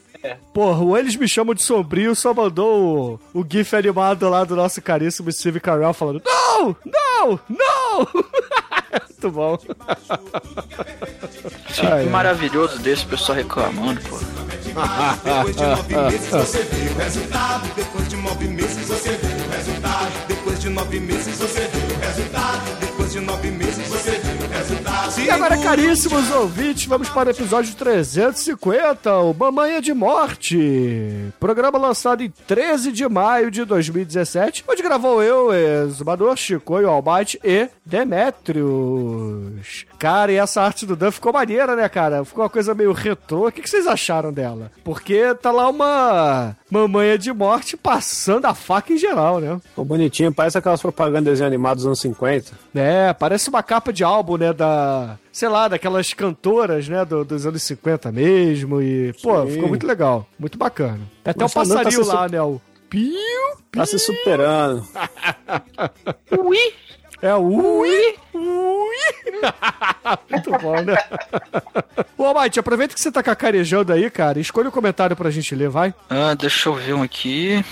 [0.55, 4.55] Porra, o Eles Me Chamam de Sombrio só mandou o, o gif animado lá do
[4.55, 6.76] nosso caríssimo Steve Carell falando Não!
[6.85, 7.40] Não!
[7.48, 8.07] Não!
[9.11, 9.59] Muito bom.
[11.70, 12.05] Sim, Ai, ai.
[12.07, 14.16] maravilhoso desse, o pessoal reclamando, pô.
[15.24, 17.74] Depois de nove meses você vê o resultado.
[17.76, 20.12] Depois de nove meses você vê o resultado.
[20.28, 22.78] Depois de nove meses você vê o resultado.
[22.81, 24.41] Depois de nove meses você vê o resultado.
[25.25, 31.33] E agora, caríssimos ouvintes, vamos para o episódio 350, o Mamanha de Morte.
[31.38, 37.69] Programa lançado em 13 de maio de 2017, onde gravou eu, Exumador, Chicoio, Almighty e
[37.85, 39.87] Demetrius.
[39.99, 42.25] Cara, e essa arte do Dan ficou maneira, né, cara?
[42.25, 43.47] Ficou uma coisa meio retrô.
[43.47, 44.71] O que vocês acharam dela?
[44.83, 49.61] Porque tá lá uma Mamanha de Morte passando a faca em geral, né?
[49.69, 52.53] Ficou bonitinho, parece aquelas propagandas animado dos anos 50.
[52.75, 55.18] É, parece uma capa de álbum, né, da...
[55.33, 59.12] Sei lá, daquelas cantoras, né, do- dos anos 50 mesmo e...
[59.22, 59.52] Pô, Sim.
[59.52, 61.00] ficou muito legal, muito bacana.
[61.24, 63.12] Tem até o tá passarinho se lá, su- né, o Piu.
[63.70, 64.87] Tá se superando.
[66.38, 66.59] Ui!
[67.22, 68.96] É o ui, ui.
[70.28, 70.96] Muito bom, né?
[72.18, 74.40] Ô, Almighty, aproveita que você tá cacarejando aí, cara.
[74.40, 75.94] Escolha o comentário pra gente ler, vai.
[76.11, 77.64] Ah, deixa eu ver um aqui.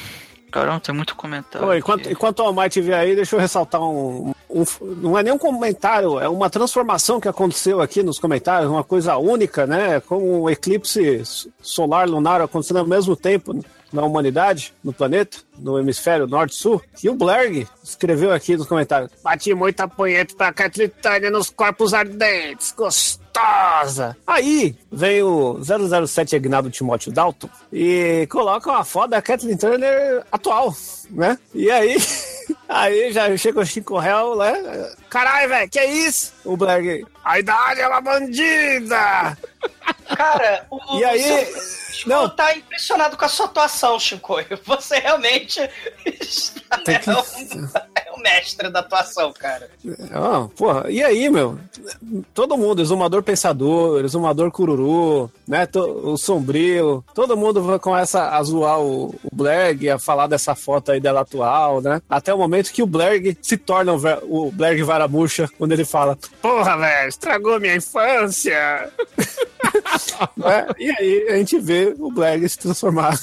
[0.51, 1.67] Caramba, tem muito comentário.
[1.69, 4.65] Oi, enquanto, enquanto o Almighty vier aí, deixa eu ressaltar um, um-
[4.97, 9.17] Não é nem um comentário, é uma transformação que aconteceu aqui nos comentários, uma coisa
[9.17, 10.01] única, né?
[10.01, 11.23] Como um eclipse
[11.63, 13.55] solar lunar acontecendo ao mesmo tempo
[13.93, 16.83] na humanidade, no planeta, no hemisfério norte-sul.
[17.03, 20.53] E o Blerg escreveu aqui nos comentários: Bati muita punheta pra
[21.03, 24.17] Turner nos corpos ardentes, gostosa.
[24.27, 25.59] Aí vem o
[26.07, 30.75] 007 Ignado Timóteo Dalton e coloca uma foto da Kathleen Turner atual,
[31.11, 31.39] né?
[31.55, 31.97] E aí.
[32.69, 34.93] Aí já chega o Chico Hell, né?
[35.09, 36.33] Caralho, velho, que é isso?
[36.45, 39.37] O Black, a idade é uma bandida!
[40.17, 41.47] Cara, o, E aí-
[42.01, 42.29] Chico não.
[42.29, 44.37] tá impressionado com a sua atuação, Chico.
[44.65, 45.61] Você realmente
[46.05, 49.69] que- é, um, é o mestre da atuação, cara.
[50.13, 51.59] Ah, porra, e aí, meu?
[52.35, 55.69] Todo mundo, exumador pensador, exumador cururu, né?
[55.75, 60.93] O sombrio, todo mundo vai- começa a zoar o, o Blerg, a falar dessa foto
[60.93, 62.01] aí dela atual, né?
[62.09, 66.17] Até o momento que o Blerg se torna o, o Blerg Varabucha, quando ele fala:
[66.41, 68.91] Porra, velho, estragou minha infância!
[70.37, 70.67] Né?
[70.79, 73.19] E aí a gente vê o Blerg se transformar.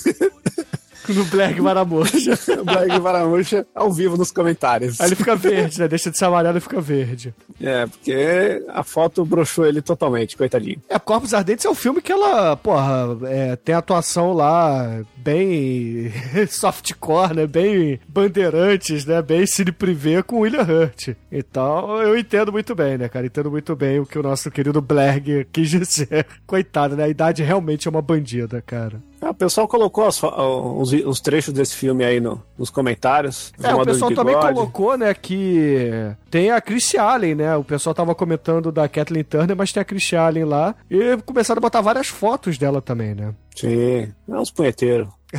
[1.07, 2.37] No Black Maramoja.
[2.59, 4.99] o Blerg Varabucha ao vivo nos comentários.
[4.99, 5.87] Aí ele fica verde, né?
[5.87, 7.33] Deixa de ser amarelo e fica verde.
[7.61, 10.79] É, porque a foto broxou ele totalmente, coitadinho.
[10.89, 16.11] É, Corpos Ardentes é um filme que ela, porra, é, tem atuação lá bem
[16.49, 17.47] softcore, né?
[17.47, 19.21] Bem bandeirantes, né?
[19.21, 21.09] Bem cine privê com William Hurt.
[21.31, 23.25] Então, eu entendo muito bem, né, cara?
[23.25, 26.25] Entendo muito bem o que o nosso querido Blerg quis dizer.
[26.45, 27.05] Coitado, né?
[27.05, 29.01] A idade realmente é uma bandida, cara.
[29.19, 33.51] Ah, O pessoal colocou as os, os trechos desse filme aí no- nos comentários.
[33.61, 35.91] É, o pessoal também colocou, né, que
[36.29, 37.46] tem a Chrissy Allen, né?
[37.55, 40.75] O pessoal tava comentando da Kathleen Turner, mas tem a Chrissy Allen lá.
[40.89, 43.33] E começaram a botar várias fotos dela também, né?
[43.55, 45.07] Sim, é uns punheteiros.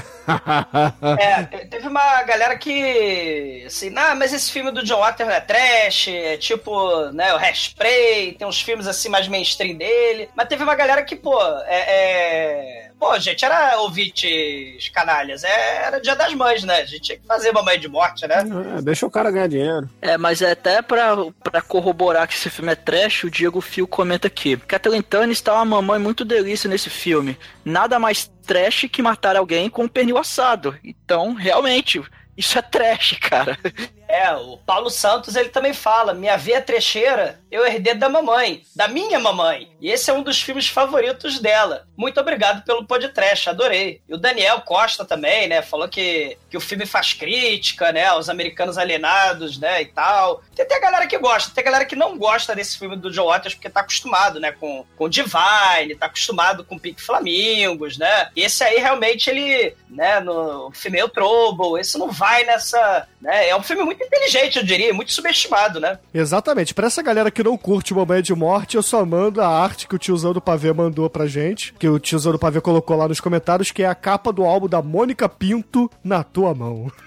[1.19, 5.41] É, te- teve uma galera que, assim, não, mas esse filme do John Waters é
[5.41, 10.29] trash, é tipo, né, o Hairspray, tem uns filmes assim mais mainstream dele.
[10.37, 11.85] Mas teve uma galera que, pô, é.
[11.89, 16.79] é- Pô, gente, era ouvintes canalhas, é- era dia das mães, né?
[16.81, 18.43] A gente tinha que fazer mamãe de morte, né?
[18.77, 19.89] É, deixa o cara ganhar dinheiro.
[20.03, 23.87] É, mas é até pra, pra corroborar que esse filme é trash, o Diego Fio
[23.87, 24.57] comenta aqui.
[24.57, 27.39] Kathleen Turner está uma mamãe muito delícia nesse filme.
[27.65, 30.77] Nada mais trash que matar alguém com um pernil assado.
[30.83, 32.03] Então, realmente,
[32.37, 33.57] isso é trash, cara.
[34.09, 38.87] É, o Paulo Santos ele também fala: minha veia trecheira eu herdei da mamãe, da
[38.89, 39.71] minha mamãe.
[39.81, 41.87] E esse é um dos filmes favoritos dela.
[41.97, 44.03] Muito obrigado pelo podcast, adorei.
[44.09, 45.63] E o Daniel Costa também, né?
[45.63, 48.07] Falou que, que o filme faz crítica, né?
[48.07, 49.83] Aos americanos alienados, né?
[49.83, 50.43] E tal.
[50.55, 53.27] Tem, tem a galera que gosta, tem galera que não gosta desse filme do John
[53.27, 54.53] Waters porque tá acostumado, né?
[54.53, 58.31] Com, com Divine, tá acostumado com Pink Flamingos, né?
[58.37, 60.21] E esse aí realmente ele, né?
[60.21, 63.09] No Female Trouble, esse não vai nessa.
[63.21, 63.49] Né?
[63.49, 65.99] É um filme muito inteligente, eu diria, muito subestimado, né?
[66.13, 66.75] Exatamente.
[66.75, 69.95] Pra essa galera que não curte Mamãe de Morte, eu só mando a arte que
[69.95, 73.21] o tiozão do pavê mandou pra gente, que o tiozão do pavê colocou lá nos
[73.21, 76.91] comentários, que é a capa do álbum da Mônica Pinto na tua mão.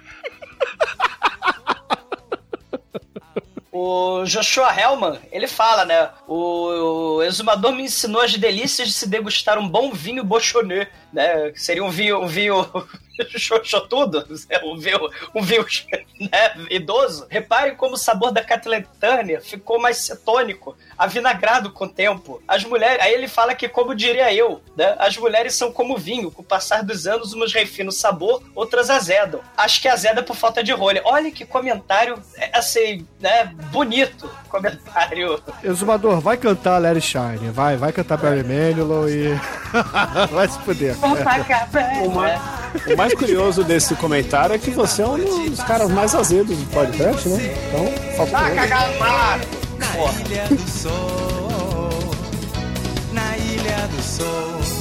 [3.73, 6.09] O Joshua Hellman, ele fala, né?
[6.27, 11.53] O, o exumador me ensinou as delícias de se degustar um bom vinho bochonê, né?
[11.55, 12.67] Seria um vinho, um vinho
[13.37, 14.27] xoxotudo,
[14.65, 15.65] um vinho, um vinho
[16.29, 16.53] né?
[16.69, 17.25] idoso.
[17.29, 22.41] Repare como o sabor da Kathleen Turner ficou mais cetônico, avinagrado com o tempo.
[22.47, 24.95] As mulheres, aí ele fala que, como diria eu, né?
[24.99, 28.89] As mulheres são como vinho, com o passar dos anos umas refinam o sabor, outras
[28.89, 29.41] azedam.
[29.55, 31.01] Acho que azeda por falta de rolha.
[31.05, 33.45] Olha que comentário, é, assim, né?
[33.71, 35.41] Bonito comentário.
[35.63, 39.33] Exumador, vai cantar Larry Shine, vai, vai cantar Barry Manilow e.
[40.29, 40.95] vai se fuder.
[42.03, 42.41] O mais,
[42.87, 46.65] o mais curioso desse comentário é que você é um dos caras mais azedos do
[46.71, 47.55] podcast, né?
[47.67, 49.39] Então, falta Ah, cagado, para!
[49.93, 50.13] Porra.
[50.25, 51.89] Ilha do Sol,
[53.13, 54.80] na Ilha do Sol.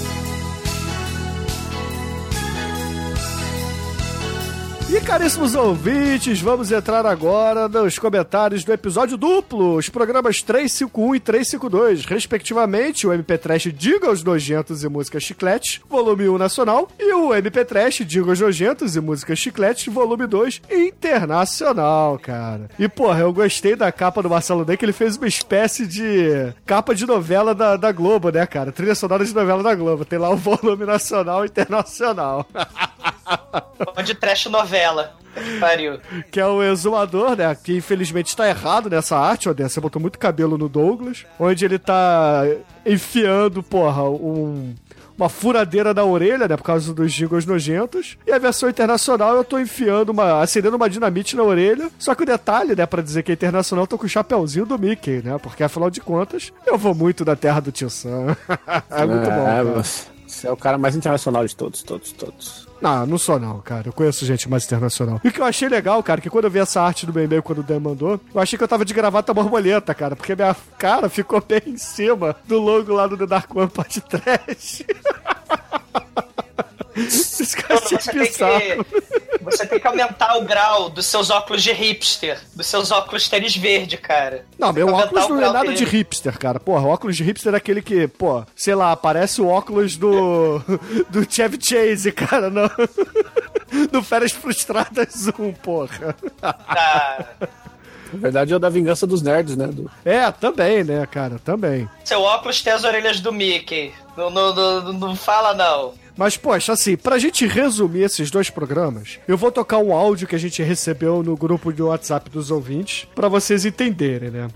[4.93, 11.21] E caríssimos ouvintes, vamos entrar agora nos comentários do episódio duplo, os programas 351 e
[11.21, 17.15] 352, respectivamente o MP Trash Diga os Nojentos e Música Chiclete, volume 1 nacional, e
[17.15, 22.69] o MP Trash Diga os Nojentos e Música Chiclete, volume 2 internacional, cara.
[22.77, 26.53] E porra, eu gostei da capa do Marcelo Ney, que ele fez uma espécie de
[26.67, 28.73] capa de novela da, da Globo, né, cara?
[28.73, 30.05] Trilha sonora de novela da Globo.
[30.05, 32.45] Tem lá o volume nacional e internacional.
[33.95, 35.15] Fã de trash novela.
[35.61, 36.01] Pariu.
[36.31, 37.55] que é o exumador, né?
[37.55, 39.55] Que infelizmente tá errado nessa arte, ó.
[39.55, 41.25] Você botou muito cabelo no Douglas.
[41.39, 42.43] Onde ele tá
[42.85, 44.75] enfiando, porra, um.
[45.17, 46.57] Uma furadeira na orelha, né?
[46.57, 48.17] Por causa dos jingles nojentos.
[48.27, 50.41] E a versão internacional eu tô enfiando uma.
[50.41, 51.91] acendendo uma dinamite na orelha.
[51.99, 52.87] Só que o detalhe, né?
[52.87, 55.37] Pra dizer que é internacional, eu tô com o chapéuzinho do Mickey, né?
[55.39, 58.35] Porque afinal de contas, eu vou muito da terra do Tio Sam.
[58.91, 59.43] é muito bom.
[59.43, 59.65] É, cara.
[59.65, 62.70] você você é o cara mais internacional de todos, todos, todos.
[62.81, 63.89] Não, não sou não, cara.
[63.89, 65.21] Eu conheço gente mais internacional.
[65.23, 67.43] E o que eu achei legal, cara, que quando eu vi essa arte do e-mail
[67.43, 70.57] quando o Dan mandou, eu achei que eu tava de gravata borboleta, cara, porque minha
[70.79, 74.03] cara ficou bem em cima do logo lá do The Dark One Part
[77.09, 82.67] Você tem, que, você tem que aumentar o grau dos seus óculos de hipster, dos
[82.67, 84.45] seus óculos tênis verde, cara.
[84.59, 85.91] Não, Você meu óculos não é nada de dele.
[85.99, 86.61] hipster, cara.
[86.61, 90.59] Porra, o óculos de hipster é aquele que, pô, sei lá, parece o óculos do.
[91.09, 92.71] do Chevy Chase, cara, não.
[93.91, 96.15] Do Férias Frustradas 1, porra.
[96.43, 97.25] Ah,
[98.13, 99.67] Na verdade é o da vingança dos nerds, né?
[99.69, 101.89] Do- É, também, né, cara, também.
[102.05, 103.93] seu óculos tem as orelhas do Mickey.
[104.17, 105.95] Não, não, não, não fala, não.
[106.21, 110.37] Mas, poxa, assim, pra gente resumir esses dois programas, eu vou tocar um áudio que
[110.37, 114.49] a gente recebeu no grupo de WhatsApp dos ouvintes, pra vocês entenderem, né?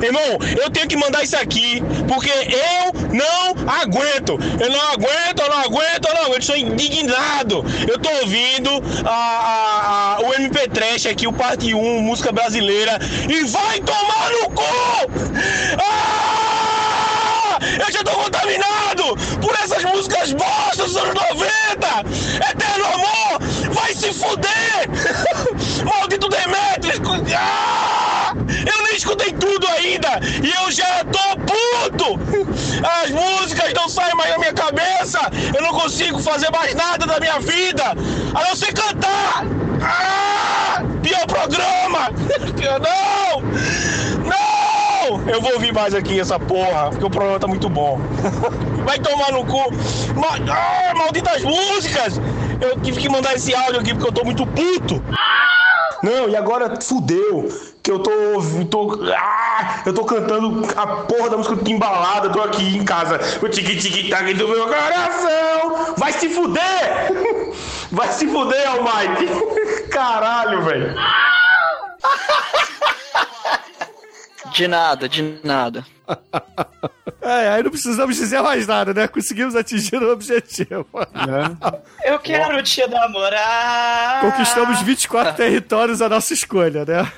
[0.00, 4.38] Irmão, eu tenho que mandar isso aqui, porque eu não aguento.
[4.60, 6.40] Eu não aguento, eu não aguento, eu não aguento.
[6.42, 7.64] Estou indignado.
[7.90, 8.70] Eu tô ouvindo
[9.04, 14.30] a, a- a- o MP Trash aqui, o parte 1, música brasileira, e vai tomar
[14.30, 14.62] no cu!
[15.78, 17.58] Ah!
[17.78, 22.50] Eu já tô contaminado por essas músicas bosta dos anos 90!
[22.50, 23.40] Eterno amor!
[23.72, 24.88] Vai se fuder!
[25.84, 27.00] Maldito Demetrius!
[27.34, 28.34] Ah!
[28.36, 30.20] Eu nem escutei tudo ainda!
[30.42, 32.20] E eu já tô puto!
[33.02, 35.18] As músicas não saem mais da minha cabeça!
[35.54, 37.84] Eu não consigo fazer mais nada da minha vida!
[38.34, 39.44] A não ser cantar!
[39.82, 40.82] Ah!
[41.02, 42.10] Pior programa!
[42.82, 43.40] Não!
[44.24, 45.30] Não!
[45.30, 48.00] Eu vou ouvir mais aqui essa porra, porque o programa tá muito bom.
[48.84, 49.62] Vai tomar no cu.
[50.50, 52.20] Ah, malditas músicas!
[52.60, 55.02] Eu tive que mandar esse áudio aqui porque eu tô muito puto.
[56.02, 57.48] Não, e agora fudeu.
[57.82, 58.10] Que eu tô.
[58.70, 63.20] tô ah, eu tô cantando a porra da música do Timbalada, tô aqui em casa.
[63.40, 65.94] O tique-tique-tac do meu coração.
[65.96, 67.12] Vai se fuder!
[67.92, 69.28] Vai se fuder, Almighty!
[69.90, 70.94] Caralho, velho.
[74.52, 75.84] De nada, de nada.
[77.20, 79.08] É, aí não precisamos dizer mais nada, né?
[79.08, 80.86] Conseguimos atingir o objetivo.
[81.12, 81.56] né?
[82.04, 84.20] Eu quero te namorar.
[84.20, 87.10] Conquistamos 24 territórios à nossa escolha, né?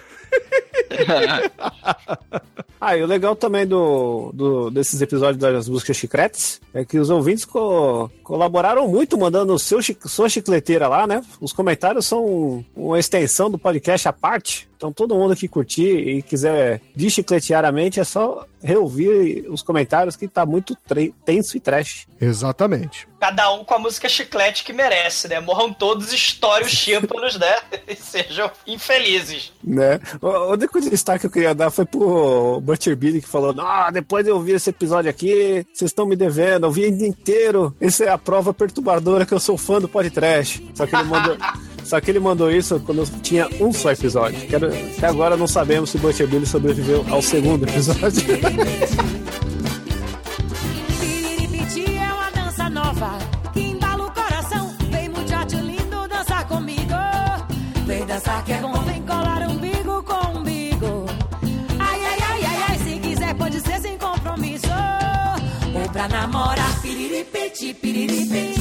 [2.81, 7.11] Ah, e o legal também do, do- desses episódios das músicas chicletes é que os
[7.11, 11.21] ouvintes co- colaboraram muito mandando o seu, sua chicleteira lá, né?
[11.41, 14.69] Os comentários são uma extensão do podcast à parte.
[14.79, 20.15] Então todo mundo que curtir e quiser chicletear a mente é só reouvir os comentários
[20.15, 20.77] que tá muito
[21.25, 22.07] tenso e trash.
[22.21, 23.09] Exatamente.
[23.19, 25.41] Cada um com a música chiclete que merece, né?
[25.41, 27.57] Morram todos, estourem os tímpanos, né?
[27.89, 29.53] E sejam infelizes.
[29.63, 29.99] Né?
[30.23, 34.25] O único destaque que eu queria dar foi pro Butcher Billy que falou: Ah, depois
[34.25, 37.75] de eu ouvir esse episódio aqui, vocês estão me devendo, eu vi inteiro.
[37.81, 40.65] Essa é a prova perturbadora que eu sou fã do podcast.
[40.75, 41.37] Só que ele mandou.
[41.89, 44.39] Só que ele mandou isso quando tinha um só episódio.
[44.99, 48.23] Até agora não sabemos se Butcher sobreviveu ao segundo episódio.
[65.91, 68.58] Pra namorar, piripiti, piripiti.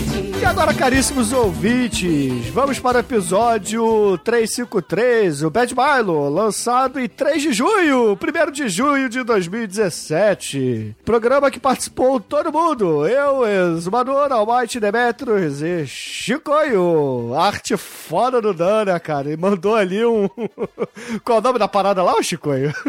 [0.48, 7.52] Agora, caríssimos ouvintes, vamos para o episódio 353, o Bad Milo, lançado em 3 de
[7.52, 10.96] junho, 1 de junho de 2017.
[11.04, 17.36] Programa que participou todo mundo, eu, Exumador, Almighty, Demetrius e Chicoio.
[17.36, 19.30] Arte foda do Dan, né, cara?
[19.30, 20.30] E mandou ali um...
[21.26, 22.74] Qual é o nome da parada lá, ô Chicoio?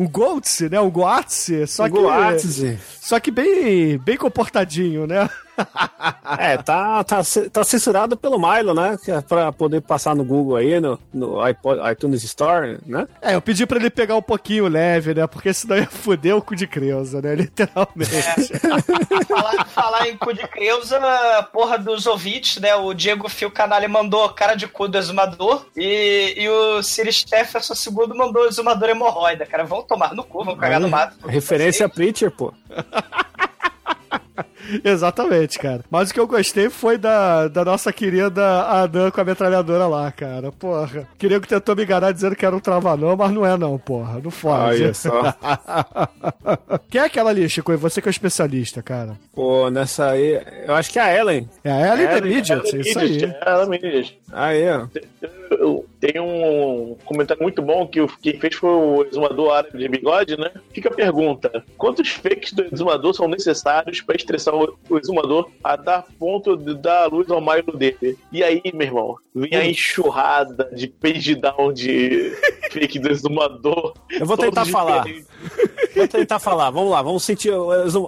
[0.00, 0.80] Um Goltz, né?
[0.80, 1.90] Um Goatse, só que...
[1.90, 2.78] Goatse.
[3.02, 5.28] Só que bem, bem comportadinho, né?
[6.38, 7.20] É, tá, tá,
[7.52, 8.96] tá censurado pelo Milo, né?
[9.08, 13.06] É pra poder passar no Google aí, no, no iPod- iTunes Store, né?
[13.20, 15.26] É, eu pedi pra ele pegar um pouquinho leve, né?
[15.26, 17.34] Porque senão ia foder o cu de criança, né?
[17.34, 18.52] Literalmente.
[19.28, 21.00] falar, falar em cu de Creuza,
[21.52, 22.74] porra dos ouvintes, né?
[22.76, 27.74] O Diego Fio Canalha mandou cara de cu do exumador e, e o Siri Stefferson
[27.74, 29.64] II mandou exumador hemorroida, cara.
[29.64, 31.26] Vão tomar no cu, vão cagar no mato.
[31.26, 32.52] Referência a Preacher, pô.
[34.84, 35.84] Exatamente, cara.
[35.90, 40.10] Mas o que eu gostei foi da, da nossa querida Anã com a metralhadora lá,
[40.12, 40.52] cara.
[40.52, 41.08] Porra.
[41.18, 44.20] Queria que tentou me enganar dizendo que era um travanão, mas não é não, porra.
[44.22, 44.82] Não fode.
[44.82, 45.34] Olha só.
[46.88, 47.76] Quem é aquela ali, Chico?
[47.76, 49.16] Você que é o especialista, cara.
[49.34, 51.48] Pô, nessa aí, eu acho que é a Ellen.
[51.64, 53.34] É a Ellen The Midget, isso aí.
[53.44, 54.18] Ela Midget.
[54.32, 54.86] Aí, ó.
[55.98, 60.50] Tem um comentário muito bom que quem fez foi o exumador árabe de bigode, né?
[60.72, 66.04] Fica a pergunta: quantos fakes do exumador são necessários para estressar o, exumador a dar
[66.18, 68.16] ponto de dar luz ao maio dele?
[68.32, 72.32] E aí, meu irmão, vem a enxurrada de page down de
[72.70, 73.94] fake do exumador.
[74.10, 75.04] Eu vou tentar falar.
[75.94, 77.52] Vou tentar falar, vamos lá, vamos sentir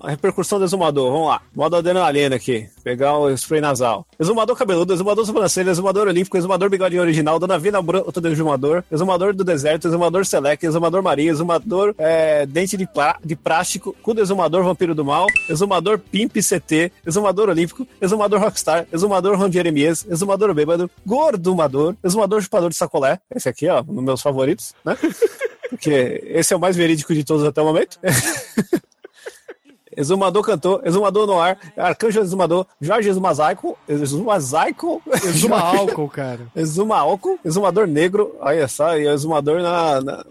[0.03, 1.42] a repercussão do exumador, vamos lá.
[1.55, 4.07] Modo adrenalina aqui, pegar o spray nasal.
[4.18, 9.35] Exumador cabeludo, exumador sobrancelha, exumador olímpico, exumador bigodinho original, Dona Vina Broto do exumador, exumador
[9.35, 14.21] do deserto, exumador select, exumador marinho, exumador é, dente de, plá- de plástico, cu do
[14.21, 20.55] exumador vampiro do mal, exumador pimp CT, exumador olímpico, exumador rockstar, exumador Ron Jeremias, exumador
[20.55, 24.97] bêbado, gordumador, exumador chupador de sacolé, esse aqui, ó, um dos meus favoritos, né?
[25.72, 27.98] Porque esse é o mais verídico de todos até o momento.
[29.94, 36.40] Exumador cantor, exumador no ar, arcanjo exumador, Jorge exumazaico, exumazaico, Exuma álcool, cara.
[36.56, 40.24] exuma álcool, exumador negro, olha só, e exumador na, na-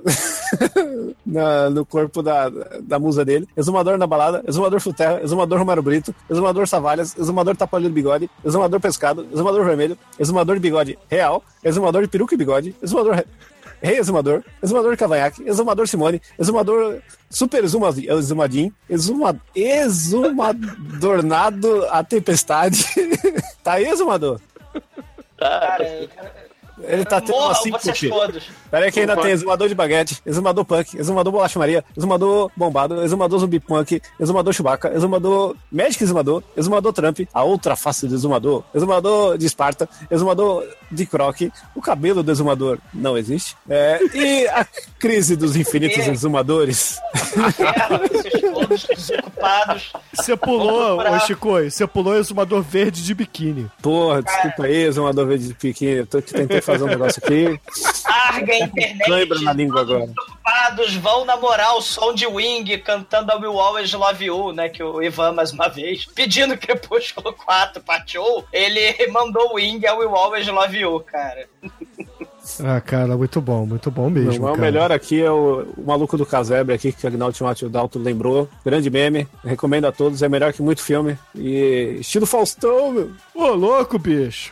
[1.23, 2.49] na- no corpo da,
[2.81, 7.85] da musa dele, exumador na balada, exumador futerra, exumador Romero Brito, exumador Savalhas, exumador tapalho
[7.87, 12.75] de bigode, exumador pescado, exumador vermelho, exumador de bigode real, exumador de peruca e bigode,
[12.81, 13.23] exumador
[13.81, 22.85] Rei Exumador, Exumador Cavanhaque, Exumador Simone, Exumador Super Exuma, Exumadim, Exuma, Exumadornado a Tempestade.
[23.63, 24.39] tá aí, Exumador?
[25.37, 26.09] Tá, Cara,
[26.83, 28.09] Ele tá tendo uma síncope.
[28.09, 28.43] todos.
[28.69, 33.01] Pera aí que ainda tem exumador de baguete, exumador punk, exumador bolacha maria, exumador bombado,
[33.03, 38.63] exumador zumbi punk, exumador chubaca, exumador médico exumador, exumador Trump, a outra face do exumador,
[38.73, 44.65] exumador de Esparta, exumador de croque, o cabelo do exumador não existe, é, e a
[44.99, 46.99] crise dos infinitos exumadores.
[47.13, 48.41] Vocês
[48.71, 49.93] todos desocupados.
[50.13, 53.69] Você pulou, ô Chico, você pulou o exumador verde de biquíni.
[53.81, 57.59] Porra, desculpa aí, exumador verde de piquinho, eu tô, tentei fazer um negócio aqui,
[58.05, 59.09] Larga a internet.
[59.09, 60.07] lembra na língua agora.
[60.07, 64.69] Desocupados vão namorar o som de Wing cantando a Will Always Love You, né?
[64.69, 69.93] Que o Ivan, mais uma vez, pedindo Crepúsculo 4 partiu, ele mandou o Wing a
[69.95, 71.47] Will Always Love You, cara.
[72.63, 74.47] Ah, cara, muito bom, muito bom mesmo.
[74.47, 77.69] Não, o melhor aqui é o, o maluco do casebre aqui, que o Agnaldo Timóteo
[77.69, 78.49] Dalto lembrou.
[78.65, 81.17] Grande meme, recomendo a todos, é melhor que muito filme.
[81.35, 83.11] E estilo Faustão, meu.
[83.35, 84.51] Ô, louco, bicho.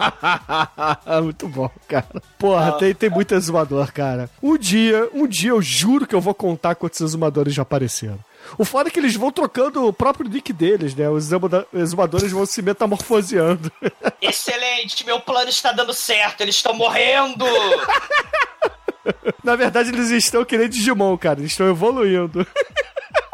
[1.22, 2.22] muito bom, cara.
[2.38, 4.30] Porra, tem, tem muito exumador, cara.
[4.42, 8.18] Um dia, um dia eu juro que eu vou contar quantos exumadores já apareceram.
[8.58, 11.08] O foda é que eles vão trocando o próprio nick deles, né?
[11.08, 11.30] Os
[11.72, 13.70] exumadores vão se metamorfoseando.
[14.20, 17.44] Excelente, meu plano está dando certo, eles estão morrendo!
[19.42, 21.40] Na verdade, eles estão que nem Digimon, cara.
[21.40, 22.46] Eles estão evoluindo.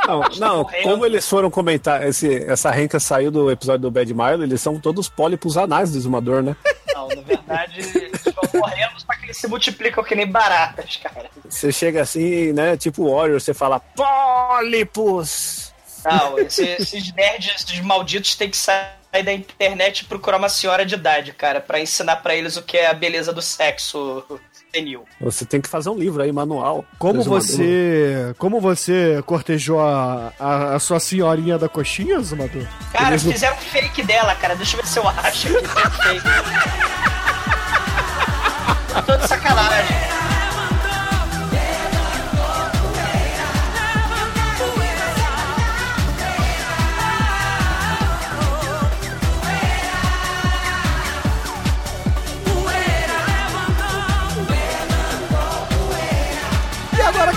[0.07, 4.43] Não, não como eles foram comentar, esse, essa renca saiu do episódio do Bad Mile,
[4.45, 6.55] eles são todos pólipos anais do exumador, né?
[6.95, 11.29] Não, na verdade, eles estão morrendo, só que eles se multiplicam que nem baratas, cara.
[11.49, 12.77] Você chega assim, né?
[12.77, 15.73] Tipo Warrior, você fala pólipos!
[16.05, 18.87] Não, esse- esses nerds esses malditos têm que sair
[19.25, 22.77] da internet e procurar uma senhora de idade, cara, pra ensinar pra eles o que
[22.77, 24.23] é a beleza do sexo
[24.77, 25.05] senil.
[25.21, 26.85] Você tem que fazer um livro aí, manual.
[26.99, 28.35] Como você.
[28.39, 32.65] Como você cortejou a, a, a sua senhorinha da coxinha, Zumador?
[32.93, 34.55] Cara, Eles fizeram um fake dela, cara.
[34.55, 35.49] Deixa eu ver se eu acho aqui.
[35.49, 36.27] Tem um fake.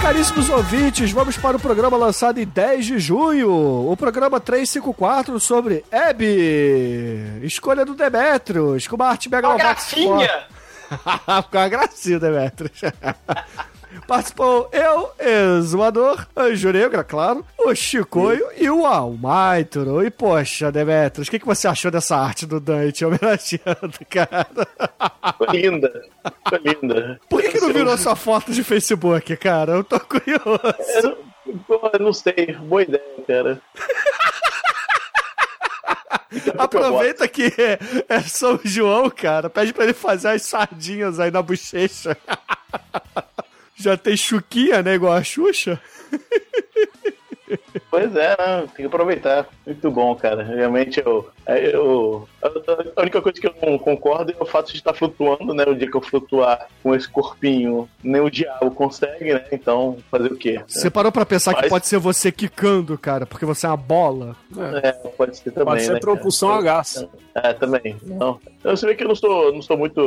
[0.10, 3.52] caríssimos ouvintes, vamos para o programa lançado em 10 de junho.
[3.92, 7.44] O programa 354 sobre Hebe.
[7.44, 10.46] Escolha do Demetrius, com uma arte mega Uma gracinha!
[11.52, 12.82] com a gracinha, Demetrius.
[14.08, 20.04] Participou eu, Exumador, Anjo Negra, claro, o Chicoio e o Almaitro.
[20.04, 24.48] E poxa, Demetrius, o que, que você achou dessa arte do Dante homenageando, cara?
[25.38, 26.06] Foi linda.
[26.48, 27.20] Foi linda.
[27.30, 29.74] Por que, que não virou sua foto de Facebook, cara?
[29.74, 30.60] Eu tô curioso.
[31.04, 31.30] Eu
[31.94, 32.56] eu não sei.
[32.60, 33.62] Boa ideia, cara.
[36.58, 39.50] Aproveita que é, é São João, cara.
[39.50, 42.16] Pede pra ele fazer as sardinhas aí na bochecha.
[43.80, 44.96] Já tem chuquinha, né?
[44.96, 45.82] Igual a Xuxa.
[47.90, 48.62] Pois é, né?
[48.76, 49.48] tem que aproveitar.
[49.66, 50.44] Muito bom, cara.
[50.44, 52.28] Realmente eu, é, eu.
[52.96, 55.64] A única coisa que eu não concordo é o fato de estar flutuando, né?
[55.64, 59.44] O dia que eu flutuar com esse corpinho, nem o diabo consegue, né?
[59.52, 60.62] Então, fazer o quê?
[60.68, 63.78] Você parou pra pensar que Mas- pode ser você quicando, cara, porque você é uma
[63.78, 64.36] bola?
[64.84, 65.66] É, pode ser também.
[65.66, 66.60] Pode ser né, propulsão cara?
[66.60, 67.08] a gás.
[67.36, 67.96] É, também.
[68.04, 68.40] Não.
[68.64, 70.00] Eu sei que eu não sou, não sou muito.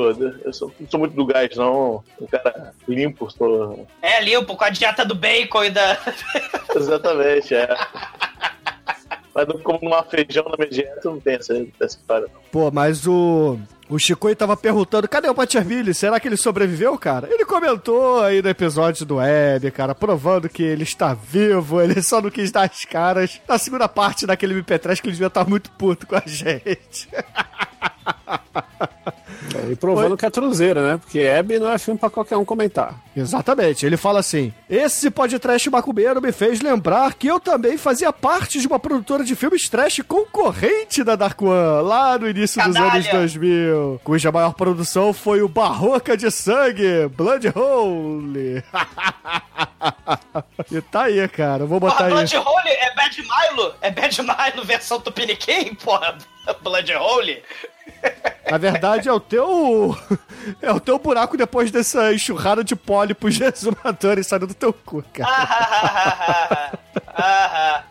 [0.45, 2.05] Eu sou, não sou muito do gás, não.
[2.21, 3.87] Um cara limpo, sou.
[4.03, 5.99] É, limpo, com a dieta do bacon e da.
[6.75, 7.69] Exatamente, é.
[9.35, 12.41] Mas não como numa feijão na minha dieta, não tem essa, essa história, não.
[12.51, 13.59] Pô, mas o.
[13.89, 15.93] O Chicoio tava perguntando, cadê o Patiaville?
[15.93, 17.29] Será que ele sobreviveu, cara?
[17.31, 22.19] Ele comentou aí no episódio do Web, cara, provando que ele está vivo, ele só
[22.23, 25.71] não quis dar as caras na segunda parte daquele MP3 que ele devia estar muito
[25.73, 27.07] puto com a gente.
[29.55, 30.99] É, e provando que é truzeira, né?
[30.99, 32.95] Porque Hebe não é filme pra qualquer um comentar.
[33.15, 38.61] Exatamente, ele fala assim: Esse podcast macumbeiro me fez lembrar que eu também fazia parte
[38.61, 43.07] de uma produtora de filmes trash concorrente da Dark One, lá no início dos anos
[43.09, 48.65] 2000, cuja maior produção foi o Barroca de Sangue, Blood Hole.
[50.71, 52.13] e tá aí, cara, vou botar Porra, aí.
[52.13, 53.75] Blood Hole é Bad Milo?
[53.81, 56.17] É Bad Milo versão Tupiniquim, porra?
[56.63, 57.43] Blood Hole?
[58.53, 59.97] Na verdade, é o teu.
[60.61, 66.73] É o teu buraco depois dessa enxurrada de pólipos exumadores saindo do teu cu, cara.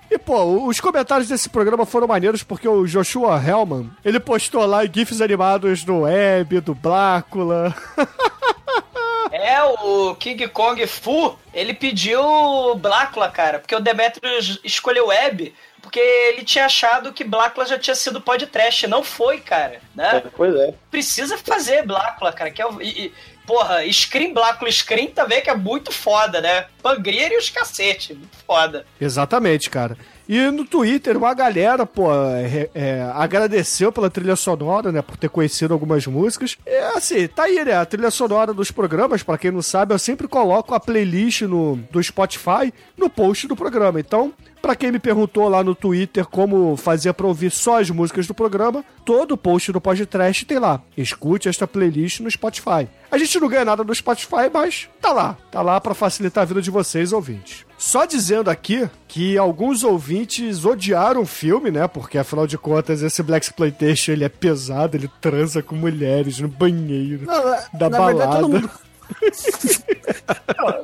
[0.09, 4.85] E, pô, os comentários desse programa foram maneiros porque o Joshua Hellman, ele postou lá
[4.85, 7.73] GIFs animados do Web, do Blácula.
[9.33, 12.21] É, o King Kong Fu, ele pediu
[12.75, 15.53] Blácula, cara, porque o Demetrius escolheu Web,
[15.91, 18.87] porque ele tinha achado que Blácula já tinha sido podcast.
[18.87, 20.23] Não foi, cara, né?
[20.37, 20.73] Pois é.
[20.89, 22.81] Precisa fazer Blácula, cara, que é o...
[22.81, 23.13] E, e,
[23.45, 26.67] porra, Scream, Blácula Scream também, que é muito foda, né?
[26.81, 28.85] Pangrier e os cacete, muito foda.
[29.01, 29.97] Exatamente, cara.
[30.29, 35.29] E no Twitter, uma galera, pô, é, é, agradeceu pela trilha sonora, né, por ter
[35.29, 36.57] conhecido algumas músicas.
[36.65, 39.99] É assim, tá aí, né, a trilha sonora dos programas, pra quem não sabe, eu
[39.99, 43.99] sempre coloco a playlist no, do Spotify no post do programa.
[43.99, 44.31] Então,
[44.61, 48.33] pra quem me perguntou lá no Twitter como fazia pra ouvir só as músicas do
[48.33, 50.81] programa, todo post do podcast tem lá.
[50.95, 52.87] Escute esta playlist no Spotify.
[53.09, 55.37] A gente não ganha nada no Spotify, mas tá lá.
[55.51, 57.65] Tá lá pra facilitar a vida de vocês, ouvintes.
[57.77, 61.87] Só dizendo aqui que alguns ouvintes odiaram o filme, né?
[61.87, 66.47] Porque afinal de contas esse Black Exploitation ele é pesado, ele transa com mulheres no
[66.47, 67.25] banheiro
[67.73, 68.17] da na balada.
[68.17, 68.69] verdade, todo mundo-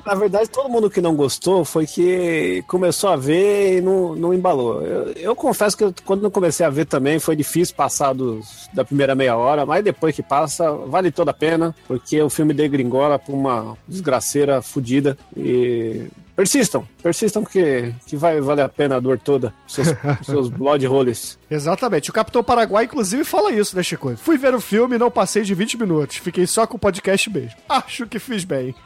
[0.06, 4.34] Na verdade, todo mundo que não gostou foi que começou a ver e não, não
[4.34, 4.82] embalou.
[4.82, 8.86] Eu, eu confesso que quando eu comecei a ver também foi difícil passar dos- da
[8.86, 13.20] primeira meia hora, mas depois que passa, vale toda a pena, porque o filme degringola
[13.20, 15.18] pra uma desgraceira fodida.
[15.36, 16.08] E
[16.38, 19.88] persistam, persistam que, que vai valer a pena a dor toda, seus,
[20.24, 21.40] seus blood holes.
[21.50, 22.12] Exatamente.
[22.12, 24.16] O Capitão Paraguai, inclusive, fala isso, né, Chico?
[24.16, 26.18] Fui ver o filme e não passei de 20 minutos.
[26.18, 27.58] Fiquei só com o podcast mesmo.
[27.68, 28.76] Acho que fiz bem.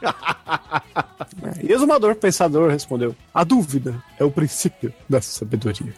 [1.62, 5.94] E exumador, pensador, respondeu: A dúvida é o princípio da sabedoria.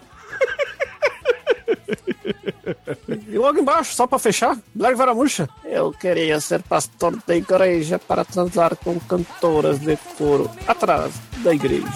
[3.28, 5.48] E logo embaixo, só pra fechar, Black Varamuxa.
[5.64, 11.12] Eu queria ser pastor da igreja para transar com cantoras de coro atrás
[11.44, 11.86] da igreja.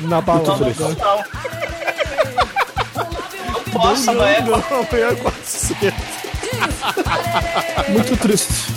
[0.00, 0.64] Na balada.
[0.64, 1.24] Não.
[3.52, 4.14] Não posso, não?
[4.14, 5.94] Não, é quase cedo.
[7.88, 8.75] Muito triste.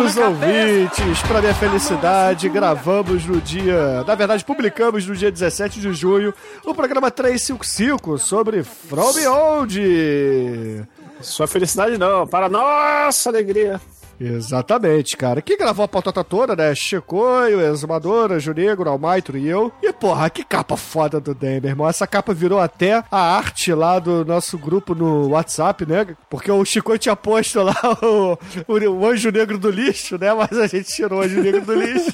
[0.00, 4.02] Caríssimos ouvintes, para minha felicidade, gravamos no dia.
[4.06, 6.32] Na verdade, publicamos no dia 17 de junho
[6.64, 10.86] o programa 355 sobre From Beyond.
[11.20, 13.78] Sua felicidade não, para nossa alegria.
[14.20, 15.40] Exatamente, cara.
[15.40, 16.74] Quem gravou a patota toda, né?
[16.74, 19.72] Chicoio, Exumadora, Junegro, Almaitro e eu.
[19.82, 21.88] E, porra, que capa foda do Den, meu irmão.
[21.88, 26.06] Essa capa virou até a arte lá do nosso grupo no WhatsApp, né?
[26.28, 28.36] Porque o Chicoio tinha posto lá o,
[28.68, 30.34] o, o Anjo Negro do Lixo, né?
[30.34, 32.12] Mas a gente tirou o Anjo Negro do Lixo.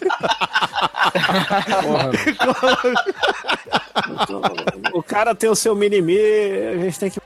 [4.93, 7.21] O cara tem o seu mini-me, a gente tem que.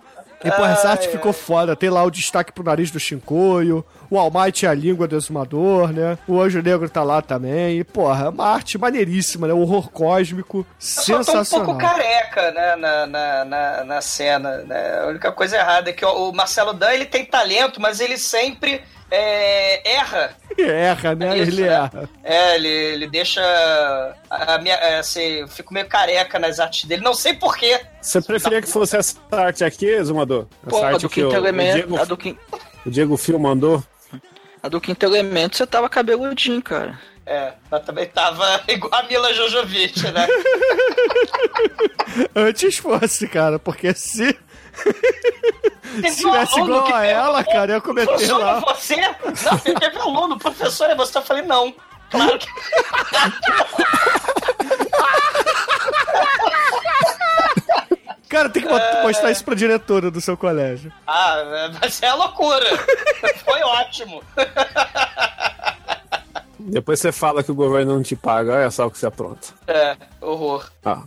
[0.44, 1.76] E, porra, essa arte ficou foda.
[1.76, 5.92] Tem lá o destaque pro nariz do Shinkoio, o Almighty é a língua do exumador,
[5.92, 6.18] né?
[6.26, 7.78] O Anjo Negro tá lá também.
[7.78, 9.52] E, porra, é uma arte maneiríssima, né?
[9.52, 11.66] O horror cósmico, Só tô um sensacional.
[11.66, 15.00] pouco careca, né, na, na, na, na cena, né?
[15.00, 18.18] A única coisa errada é que o o Marcelo Dan, ele tem talento, mas ele
[18.18, 20.36] sempre é, erra.
[20.56, 21.38] Erra, né?
[21.38, 21.68] Isso, Ele né?
[21.68, 22.08] erra.
[22.22, 23.40] É, ele, ele deixa
[24.28, 27.80] a, a minha, é, assim, eu fico meio careca nas artes dele, não sei porquê.
[28.00, 30.46] Você preferia que fosse essa arte aqui, Exumador?
[30.62, 32.40] Essa Pô, a arte do que o, quinto o, elemento, Diego, a do quinto,
[32.84, 33.82] o Diego Fio mandou.
[34.62, 36.98] A do quinto elemento você tava cabeludinho, cara.
[37.26, 40.26] É, mas também tava igual a Mila Jojovic, né?
[42.34, 44.36] Antes fosse, cara, porque se.
[45.82, 48.58] Teve Se tivesse igual a ela, cara, ia cometer Professor, lá.
[48.58, 48.96] é você?
[48.96, 51.18] Não, teve um aluno, professor, é você?
[51.18, 51.74] Eu falei, não.
[52.10, 52.48] Claro que.
[58.30, 60.90] Cara, tem que bot- mostrar isso pra diretora do seu colégio.
[61.06, 62.64] Ah, mas é loucura.
[63.44, 64.22] Foi ótimo.
[66.58, 69.48] Depois você fala que o governo não te paga, olha só o que você apronta.
[69.66, 70.70] É, horror.
[70.84, 71.02] Ah.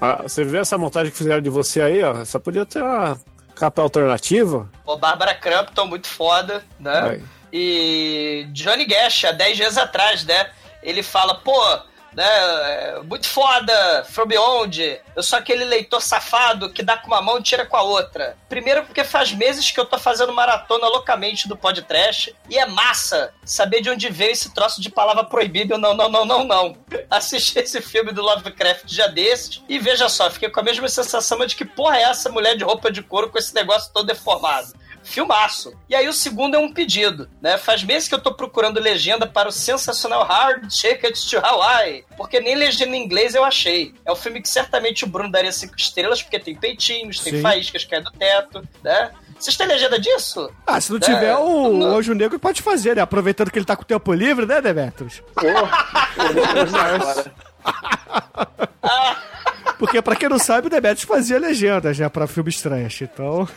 [0.00, 2.24] Ah, você vê essa montagem que fizeram de você aí, ó?
[2.24, 3.18] Só podia ter uma
[3.54, 4.68] capa alternativa.
[4.84, 7.00] O Bárbara Crampton, muito foda, né?
[7.00, 7.22] Vai.
[7.52, 10.50] E Johnny Cash, há 10 dias atrás, né?
[10.82, 11.78] Ele fala, pô,
[12.14, 12.24] né?
[12.24, 15.00] é, Muito foda, From Beyond.
[15.14, 18.36] Eu sou aquele leitor safado que dá com uma mão e tira com a outra.
[18.48, 23.32] Primeiro porque faz meses que eu tô fazendo maratona loucamente do podcast e é massa
[23.44, 25.76] saber de onde veio esse troço de palavra proibida.
[25.76, 26.76] Não, não, não, não, não.
[27.10, 31.44] Assisti esse filme do Lovecraft dia desses e veja só, fiquei com a mesma sensação
[31.46, 34.72] de que porra é essa mulher de roupa de couro com esse negócio todo deformado.
[35.04, 35.72] Filmaço.
[35.88, 37.56] E aí o segundo é um pedido, né?
[37.58, 42.40] Faz meses que eu tô procurando legenda para o sensacional Hard Ticket to Hawaii, porque
[42.40, 43.94] nem legenda em inglês eu achei.
[44.04, 47.42] É um filme que certamente o Bruno daria cinco estrelas, porque tem peitinhos, tem Sim.
[47.42, 49.10] faíscas que caem do teto, né?
[49.38, 50.50] Vocês têm legenda disso?
[50.66, 51.96] Ah, se não É, tiver, o não.
[51.98, 53.02] Anjo Negro pode fazer, né?
[53.02, 55.22] Aproveitando que ele tá com o tempo livre, né, Demetrius?
[59.78, 62.08] Porque, pra quem não sabe, o Demetrius fazia legendas, né?
[62.08, 63.48] Pra filmes trash, então...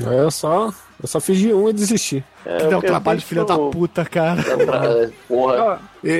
[0.00, 2.22] Eu só, eu só fiz de um e desisti.
[2.44, 4.42] É, que dá um trabalho, filha da puta, cara.
[5.26, 5.72] Porra.
[5.74, 6.10] Ah, e-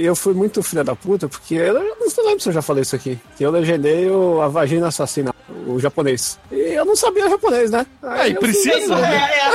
[0.00, 1.80] e- eu fui muito filha da puta, porque eu não
[2.26, 3.18] lembro se eu já falei isso aqui.
[3.36, 5.34] Que eu legendei o, a vagina assassina,
[5.66, 6.38] o japonês.
[6.50, 7.86] E eu não sabia japonês, né?
[8.02, 9.30] Aí, eu precisa, fiz- né?
[9.32, 9.52] É, é.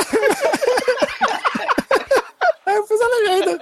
[2.70, 3.58] Aí eu fiz a legenda.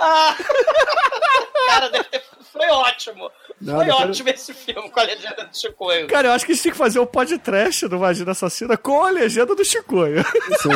[0.00, 0.36] Ah!
[1.68, 2.22] Cara, deve ter-
[2.52, 3.30] foi ótimo.
[3.60, 6.06] Não, foi ótimo esse filme com a legenda do Chicoio.
[6.08, 9.04] Cara, eu acho que a gente tem que fazer um podcast do Vagina Assassina com
[9.04, 10.24] a legenda do Chicoio.
[10.60, 10.70] Sim,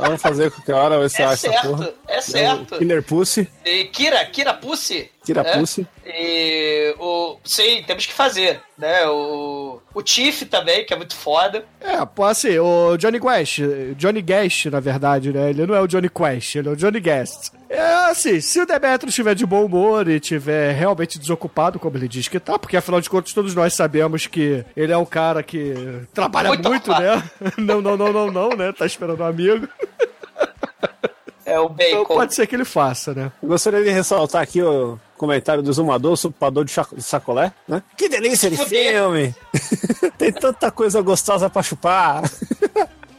[0.00, 1.84] vamos fazer qualquer hora, ver se É acha essa porra.
[1.84, 2.78] certo, é certo.
[2.78, 3.48] Killer Pussy.
[3.64, 5.10] E Kira, Kira Pussy.
[5.34, 5.58] Né?
[5.58, 5.86] Pussy.
[6.06, 7.36] E o.
[7.44, 9.06] Sim, temos que fazer, né?
[9.08, 9.80] O.
[9.94, 11.64] O Tiff também, que é muito foda.
[11.80, 13.60] É, pô, assim, o Johnny Quest,
[13.96, 15.50] Johnny Guest, na verdade, né?
[15.50, 17.52] Ele não é o Johnny Quest, ele é o Johnny Guest.
[17.68, 22.08] É assim, se o Demetrio estiver de bom humor e estiver realmente desocupado, como ele
[22.08, 25.42] diz que tá, porque afinal de contas todos nós sabemos que ele é um cara
[25.42, 25.74] que
[26.14, 27.22] trabalha Muito muito, né?
[27.58, 28.72] Não, não, não, não, não, né?
[28.72, 29.68] Tá esperando um amigo.
[31.48, 32.14] É o Então Bacon.
[32.14, 33.32] pode ser que ele faça, né?
[33.42, 37.82] Gostaria de ressaltar aqui o comentário do Zumador, supador de sacolé, né?
[37.96, 39.34] Que delícia de filme!
[40.18, 42.22] Tem tanta coisa gostosa pra chupar!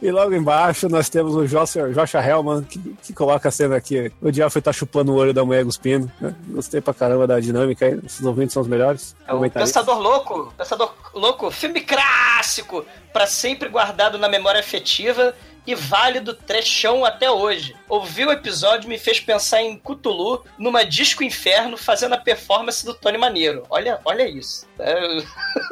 [0.02, 4.10] E logo embaixo nós temos o Joshua, Joshua Hellman, que, que coloca a cena aqui.
[4.22, 6.10] O Diabo tá chupando o olho da mulher cuspindo.
[6.18, 6.34] Né?
[6.48, 8.00] Gostei pra caramba da dinâmica aí.
[8.06, 9.14] Esses ouvintes são os melhores.
[9.28, 9.50] É o.
[9.50, 10.54] Pensador Louco.
[10.56, 15.34] Pensador Louco, filme clássico, pra sempre guardado na memória afetiva
[15.66, 17.76] e válido trechão até hoje.
[17.88, 22.94] Ouvir o episódio me fez pensar em Cthulhu numa disco inferno fazendo a performance do
[22.94, 23.64] Tony Maneiro.
[23.70, 24.66] Olha, olha isso.
[24.78, 24.94] É.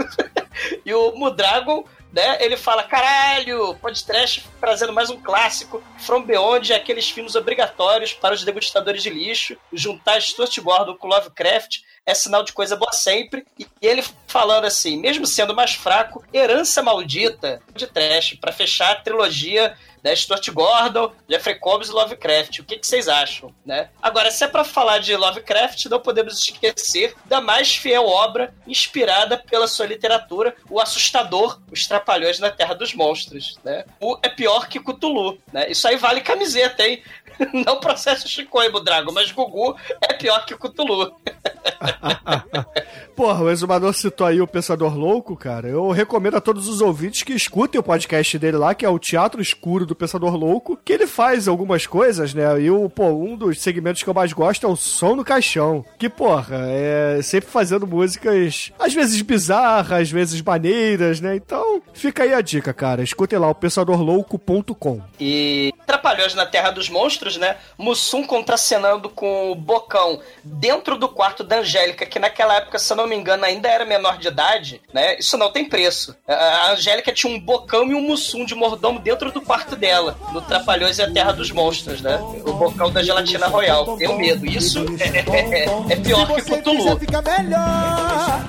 [0.85, 2.39] e o Mudragon né?
[2.41, 5.83] Ele fala, caralho, podcast trazendo mais um clássico.
[5.99, 9.57] From Beyond aqueles filmes obrigatórios para os degustadores de lixo.
[9.73, 13.45] Juntar Stuart Gordon com Lovecraft é sinal de coisa boa sempre.
[13.59, 18.95] E ele falando assim, mesmo sendo mais fraco, herança maldita de trash, para fechar a
[18.95, 22.61] trilogia da Stuart Gordon, Jeffrey Combs e Lovecraft.
[22.61, 23.91] O que, que vocês acham, né?
[24.01, 29.37] Agora, se é para falar de Lovecraft, não podemos esquecer da mais fiel obra inspirada
[29.37, 33.85] pela sua literatura, O Assustador, Os Trapalhões na Terra dos Monstros, né?
[34.01, 35.71] O é pior que Cthulhu, né?
[35.71, 37.03] Isso aí vale camiseta, hein?
[37.53, 41.15] Não processo Chicoio, Drago, mas Gugu é pior que Cthulhu.
[43.17, 45.69] Porra, o Exumador citou aí o Pensador Louco, cara.
[45.69, 48.99] Eu recomendo a todos os ouvintes que escutem o podcast dele lá, que é o
[48.99, 52.61] Teatro Escuro do Pensador Louco, que ele faz algumas coisas, né?
[52.61, 55.85] E o, pô, um dos segmentos que eu mais gosto é o som no caixão.
[55.99, 61.35] Que, porra, é sempre fazendo músicas, às vezes bizarras, às vezes maneiras, né?
[61.35, 63.03] Então, fica aí a dica, cara.
[63.03, 65.01] Escutem lá, o pensadorlouco.com.
[65.19, 67.57] E Trapalhões na Terra dos Monstros, né?
[67.77, 72.97] Mussum contracenando com o Bocão dentro do quarto da Angélica, que naquela época, se eu
[72.97, 75.17] não me engano, ainda era menor de idade, né?
[75.19, 76.17] Isso não tem preço.
[76.27, 80.41] A- Angélica tinha um Bocão e um Mussum de mordomo dentro do quarto dela, no
[80.43, 82.19] Trapalhões e a Terra dos Monstros, né?
[82.45, 83.97] O Bocão da gelatina royal.
[83.97, 84.45] Tenho medo.
[84.47, 85.19] Isso é,
[85.65, 86.99] é- é pior que Cthulhu.
[86.99, 88.45] fica melhor.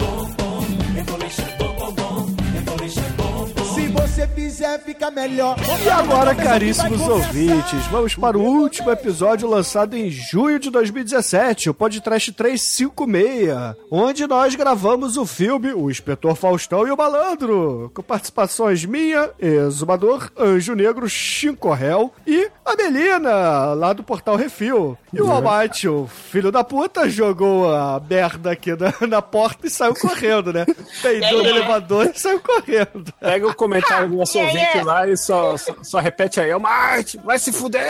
[3.73, 5.55] Se você fizer, fica melhor.
[5.83, 11.73] E agora, caríssimos ouvintes, vamos para o último episódio lançado em junho de 2017, o
[11.73, 18.85] Podcast 356, onde nós gravamos o filme O Inspetor Faustão e o Malandro, com participações
[18.85, 24.97] minha, Exumador, Anjo Negro, Chincorrel e a Melina, lá do Portal Refil.
[25.13, 29.69] E o Almighty, o filho da puta, jogou a merda aqui na, na porta e
[29.69, 30.65] saiu correndo, né?
[31.01, 33.13] Peidou no elevador e saiu correndo.
[33.19, 34.83] Pega o comentário do Yeah, ouvinte yeah.
[34.83, 36.53] lá e só, só, só repete aí.
[36.53, 37.85] Ô, Marte, vai se fuder!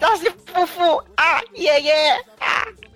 [0.00, 1.02] Nossa, fufu!
[1.16, 2.22] Ah, yeah, yeah!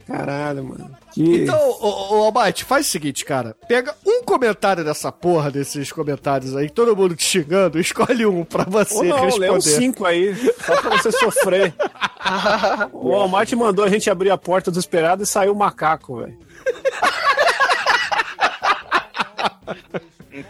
[0.07, 0.97] Caralho, mano.
[1.13, 1.43] Que...
[1.43, 3.55] Então, ô, ô Almighty, faz o seguinte, cara.
[3.69, 8.65] Pega um comentário dessa porra, desses comentários aí, todo mundo te xingando, escolhe um pra
[8.65, 9.51] você Ou não, lê responder.
[9.53, 10.35] uns cinco aí,
[10.65, 11.75] só pra você sofrer.
[12.93, 16.37] o Walmart mandou a gente abrir a porta desesperado e saiu o macaco, velho.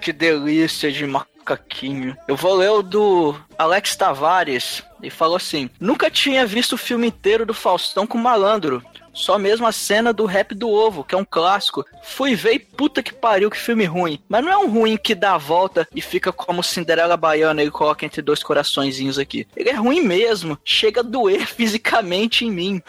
[0.00, 2.16] Que delícia de macaquinho.
[2.28, 4.82] Eu vou ler o do Alex Tavares.
[5.02, 8.82] E falou assim: Nunca tinha visto o filme inteiro do Faustão com malandro.
[9.12, 11.84] Só mesmo a cena do rap do ovo, que é um clássico.
[12.02, 14.18] Fui ver e puta que pariu, que filme ruim.
[14.28, 17.70] Mas não é um ruim que dá a volta e fica como Cinderela Baiana e
[17.70, 19.46] coloca entre dois coraçõezinhos aqui.
[19.56, 20.58] Ele é ruim mesmo.
[20.64, 22.82] Chega a doer fisicamente em mim.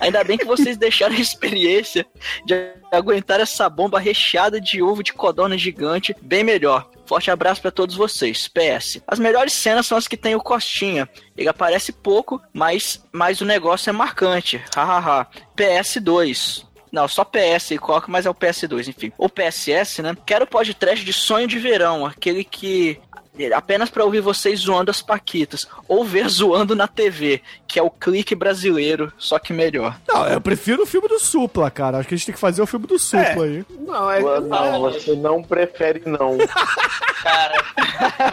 [0.00, 2.06] Ainda bem que vocês deixaram a experiência
[2.44, 6.88] de aguentar essa bomba recheada de ovo de codorna gigante bem melhor.
[7.06, 8.48] Forte abraço pra todos vocês.
[8.48, 9.00] PS.
[9.06, 11.08] As melhores cenas são as que tem o Costinha.
[11.36, 14.62] Ele aparece pouco, mas, mas o negócio é marcante.
[14.74, 15.26] Hahaha.
[15.56, 16.66] PS2.
[16.92, 19.12] Não, só PS e coloca, mas é o PS2, enfim.
[19.18, 20.16] Ou PSS, né?
[20.24, 22.98] Quero podcast de sonho de verão, aquele que
[23.54, 27.90] apenas pra ouvir vocês zoando as paquitas ou ver zoando na TV, que é o
[27.90, 29.98] clique brasileiro, só que melhor.
[30.08, 31.98] Não, eu prefiro o filme do Supla, cara.
[31.98, 33.64] Acho que a gente tem que fazer o filme do Supla aí.
[33.80, 34.20] Não, é.
[34.40, 36.38] Não, você não prefere, não.
[37.22, 37.64] Cara,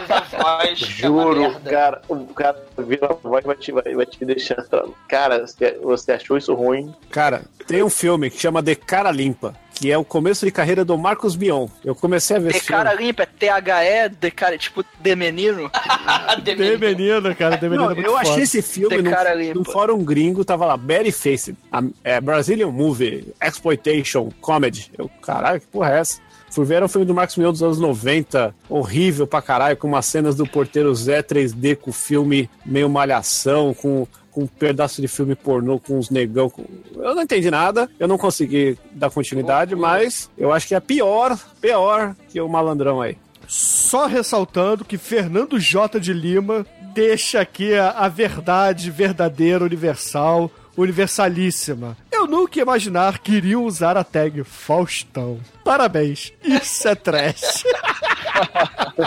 [0.08, 0.20] a
[0.58, 1.70] voz é Juro, merda.
[1.70, 4.64] cara, o cara vira a voz e vai te, vai, vai te deixar.
[5.08, 6.94] Cara, você, você achou isso ruim?
[7.10, 10.84] Cara, tem um filme que chama De Cara Limpa, que é o começo de carreira
[10.84, 11.66] do Marcos Mion.
[11.84, 12.82] Eu comecei a ver De esse filme.
[12.84, 15.68] cara limpa, é THE, de cara, tipo, de menino.
[16.44, 17.56] Tem menino, cara.
[17.58, 18.30] Tem menino Não, é muito eu foda.
[18.30, 19.54] achei esse filme De limpa.
[19.54, 24.90] num fórum gringo, tava lá, Barry Face, a- é, Brazilian Movie, Exploitation, Comedy.
[24.96, 26.20] Eu, caralho, que porra é essa?
[26.50, 30.06] Fui ver um filme do Marcos Mion dos anos 90, horrível pra caralho, com umas
[30.06, 35.34] cenas do Porteiro Zé 3D, com filme meio malhação, com, com um pedaço de filme
[35.36, 36.50] pornô, com uns negão.
[36.50, 36.64] com-
[36.96, 41.38] Eu não entendi nada, eu não consegui dar continuidade, mas eu acho que é pior,
[41.60, 43.16] pior que o Malandrão aí.
[43.46, 46.00] Só ressaltando que Fernando J.
[46.00, 51.96] de Lima deixa aqui a, a verdade verdadeira, universal, universalíssima.
[52.10, 55.38] Eu nunca ia imaginar que iriam usar a tag Faustão.
[55.62, 57.64] Parabéns, isso é trash.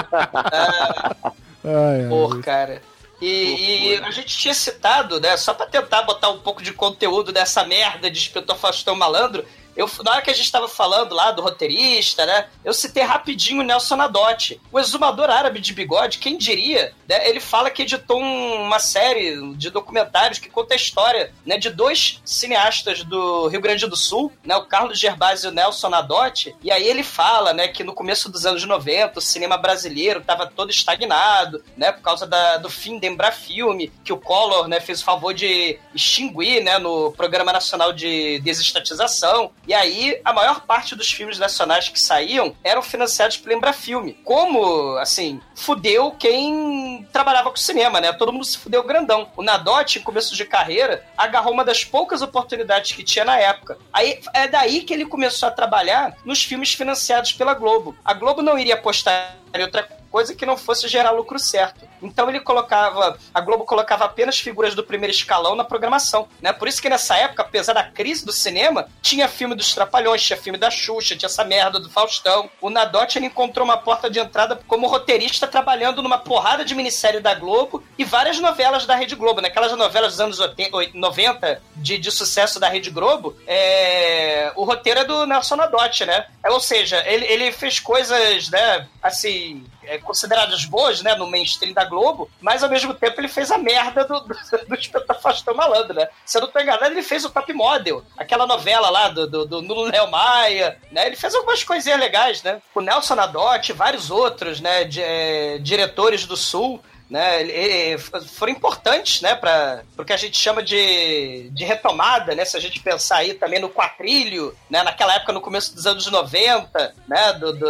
[1.63, 2.09] ai, ai.
[2.09, 2.81] Pô, cara.
[3.21, 5.35] E, e a gente tinha citado, né?
[5.37, 9.45] Só pra tentar botar um pouco de conteúdo dessa merda de Inspetor Faustão Malandro.
[9.77, 12.47] Eu, na hora que a gente tava falando lá do roteirista, né?
[12.65, 14.59] Eu citei rapidinho o Nelson Nadotti.
[14.71, 17.29] O exumador árabe de bigode, quem diria, né?
[17.29, 21.69] Ele fala que editou um- uma série de documentários que conta a história né, de
[21.69, 24.55] dois cineastas do Rio Grande do Sul, né?
[24.55, 26.55] O Carlos Gervásio e o Nelson Nadotti.
[26.63, 30.47] E aí ele fala, né, que no começo dos anos 90, o cinema brasileiro tava
[30.47, 31.91] todo estagnado, né?
[31.91, 35.77] Por causa da- do fim da Embrafilme, que o Collor, né, fez o favor de
[35.93, 39.51] extinguir, né, no Programa Nacional de Desestatização.
[39.67, 44.13] E aí, a maior parte dos filmes nacionais que saíam eram financiados pela Embrafilme.
[44.23, 48.13] Como, assim, fudeu quem trabalhava com cinema, né?
[48.13, 49.29] Todo mundo se fudeu grandão.
[49.35, 53.77] O Nadotti, em começo de carreira, agarrou uma das poucas oportunidades que tinha na época.
[53.91, 57.93] Aí é daí que ele começou a trabalhar nos filmes financiados pela Globo.
[58.05, 61.87] A Globo não iria apostar em outra coisa que não fosse gerar lucro certo.
[62.01, 66.53] Então ele colocava, a Globo colocava apenas figuras do primeiro escalão na programação, né?
[66.53, 70.37] Por isso que nessa época, apesar da crise do cinema, tinha filme dos Trapalhões, tinha
[70.37, 72.49] filme da Xuxa, tinha essa merda do Faustão.
[72.61, 77.19] O Nadotti ele encontrou uma porta de entrada como roteirista trabalhando numa porrada de minissérie
[77.19, 81.97] da Globo e várias novelas da Rede Globo, naquelas novelas dos anos 80, 90 de,
[81.97, 86.25] de sucesso da Rede Globo, é, o roteiro é do Nelson Nadotti, né?
[86.45, 91.85] Ou seja, ele, ele fez coisas, né, assim, é, consideradas boas, né, no mainstream da
[91.85, 96.07] Globo, mas ao mesmo tempo ele fez a merda do, do, do Faustão Malandro, né?
[96.25, 99.45] Se eu não tô enganado, ele fez o Top Model, aquela novela lá do, do,
[99.45, 101.07] do Nuno Léo Maia, né?
[101.07, 102.61] Ele fez algumas coisinhas legais, né?
[102.75, 108.51] O Nelson Nadotti, vários outros, né, de, é, diretores do Sul, né, e- e foram
[108.51, 112.79] importantes, né, para o que a gente chama de, de retomada, né, se a gente
[112.81, 117.53] pensar aí também no quatrilho, né, naquela época no começo dos anos 90, né, do,
[117.53, 117.65] do,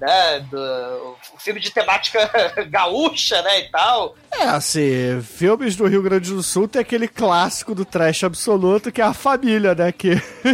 [0.00, 2.30] né, do filme de temática
[2.70, 4.16] gaúcha, né, e tal.
[4.32, 9.00] É, assim, filmes do Rio Grande do Sul tem aquele clássico do trash absoluto que
[9.00, 9.92] é a família, né?
[9.92, 10.10] Que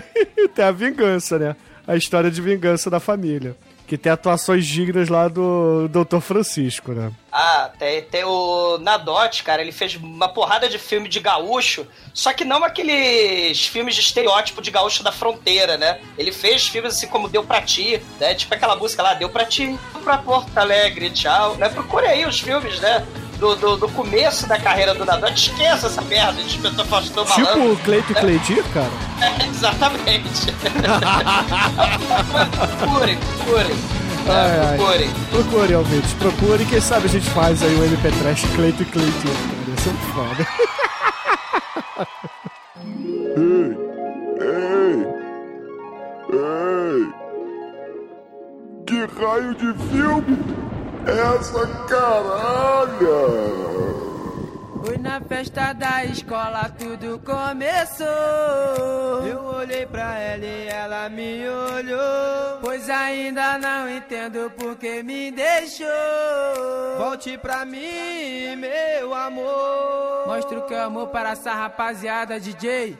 [0.55, 1.57] tem a vingança, né?
[1.87, 3.57] A história de vingança da família.
[3.91, 6.21] Que tem atuações dignas lá do Dr.
[6.21, 7.11] Francisco, né?
[7.33, 11.85] Ah, tem, tem o Nadotti, cara, ele fez uma porrada de filme de gaúcho,
[12.15, 15.99] só que não aqueles filmes de estereótipo de gaúcho da fronteira, né?
[16.17, 18.33] Ele fez filmes assim como Deu Pra Ti, né?
[18.33, 21.69] Tipo aquela música lá, Deu Pra Ti, pra Porto Alegre, tchau, né?
[21.69, 23.05] Procure aí os filmes, né?
[23.41, 27.53] Do, do, do começo da carreira do Nadotti, esqueça essa merda de Inspetor Faustão Malandro.
[27.55, 28.21] Tipo o Cleito né?
[28.21, 28.91] Cleidir, cara.
[29.23, 30.53] É, exatamente.
[32.79, 33.75] procurem, procurem.
[33.75, 33.81] né?
[34.29, 34.77] Ai, ai.
[34.77, 35.11] procurem.
[35.31, 36.13] Procure, ouvintes.
[36.15, 36.65] Procure.
[36.67, 39.79] Quem sabe a gente faz aí o MP Trash Cleito e Cleidir, cara.
[39.79, 40.47] Isso é muito foda.
[44.41, 45.07] Ei!
[46.33, 47.09] Ei!
[48.87, 50.70] Que raio de filme é
[51.07, 53.51] essa caralha?
[54.85, 58.07] Foi na festa da escola tudo começou.
[59.27, 62.59] Eu olhei pra ela e ela me olhou.
[62.63, 65.87] Pois ainda não entendo por que me deixou.
[66.99, 70.27] Volte pra mim, meu amor.
[70.27, 72.97] Mostra o que é amor para essa rapaziada, DJ.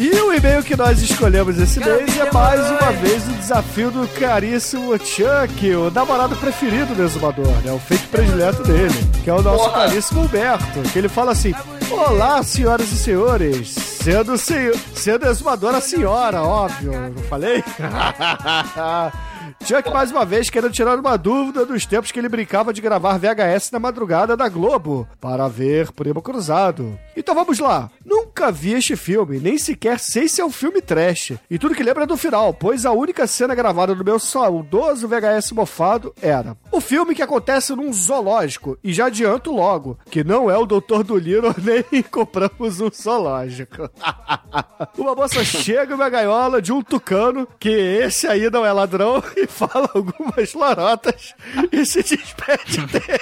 [0.00, 4.08] E o e-mail que nós escolhemos esse mês é mais uma vez o desafio do
[4.18, 7.70] caríssimo Chuck, o namorado preferido do exumador, né?
[7.70, 9.88] O feito predileto dele, que é o nosso Porra.
[9.88, 11.52] caríssimo Humberto, que ele fala assim:
[11.90, 17.62] Olá, senhoras e senhores, sendo, senhor, sendo exumador a senhora, óbvio, não falei?
[19.64, 23.18] Chuck, mais uma vez, querendo tirar uma dúvida dos tempos que ele brincava de gravar
[23.18, 26.98] VHS na madrugada da Globo para ver Primo Cruzado.
[27.16, 27.90] Então vamos lá.
[28.04, 31.32] Nunca vi este filme, nem sequer sei se é um filme trash.
[31.50, 35.08] E tudo que lembro é do final, pois a única cena gravada no meu saudoso
[35.08, 38.78] VHS mofado era o filme que acontece num zoológico.
[38.82, 43.88] E já adianto logo, que não é o Doutor Dolittle, nem compramos um zoológico.
[44.96, 49.46] Uma moça chega na gaiola de um tucano, que esse aí não é ladrão, e
[49.46, 51.34] fala algumas lorotas
[51.72, 53.20] e se despede dele.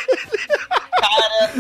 [1.01, 1.53] Cara,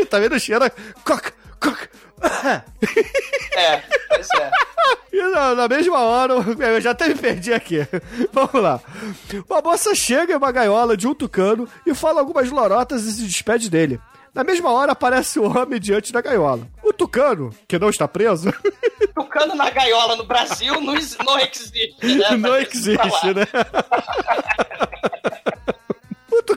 [0.00, 0.38] é, tá vendo?
[0.40, 0.72] Cheira.
[1.04, 1.88] Coc, coc.
[3.56, 4.50] é, pois é.
[5.12, 7.86] E na, na mesma hora, eu já até me perdi aqui.
[8.32, 8.80] Vamos lá.
[9.48, 13.22] Uma moça chega em uma gaiola de um tucano e fala algumas lorotas e se
[13.22, 14.00] despede dele.
[14.34, 16.66] Na mesma hora aparece o homem diante da gaiola.
[16.82, 18.52] O tucano, que não está preso,
[19.14, 22.36] Tucano na gaiola no Brasil não, não existe, né?
[22.36, 22.60] não lá.
[22.62, 23.46] existe, né?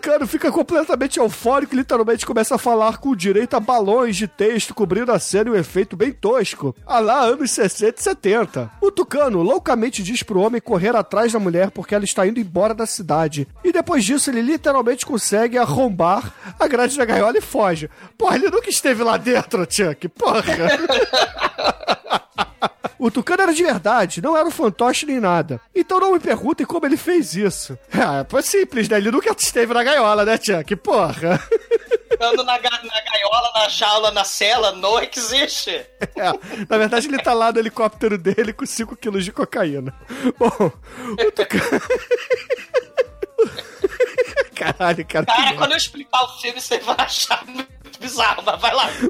[0.04, 4.28] O Tucano fica completamente eufórico e literalmente começa a falar com direito a balões de
[4.28, 6.76] texto cobrindo a cena e um efeito bem tosco.
[6.86, 8.72] A lá anos 60 e 70.
[8.82, 12.74] O Tucano loucamente diz pro homem correr atrás da mulher porque ela está indo embora
[12.74, 13.47] da cidade.
[13.64, 17.89] E depois disso ele literalmente consegue arrombar a grade da gaiola e foge.
[18.18, 20.10] Porra, ele nunca esteve lá dentro, Chuck.
[20.10, 20.43] Porra.
[23.04, 25.60] O Tucano era de verdade, não era um fantoche nem nada.
[25.76, 27.78] Então não me perguntem como ele fez isso.
[27.93, 28.97] Ah, é simples, né?
[28.97, 30.74] Ele nunca esteve na gaiola, né, Chuck?
[30.78, 31.38] Porra.
[32.10, 35.70] Tucano na, ga- na gaiola, na jaula, na cela, não existe.
[35.72, 36.32] É,
[36.70, 39.93] na verdade, ele tá lá no helicóptero dele com 5 quilos de cocaína.
[40.39, 40.72] Bom,
[41.12, 41.82] o Tucano...
[44.56, 45.26] Caralho, cara.
[45.26, 49.10] Cara, quando eu explicar o filme, você vai achar muito bizarro, mas vai lá, Bruno.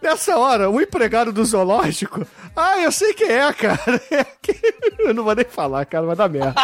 [0.00, 2.26] Nessa hora, o empregado do zoológico.
[2.54, 3.78] Ah, eu sei quem é, cara.
[4.10, 4.26] É
[5.08, 6.54] Eu não vou nem falar, cara, vai dar merda.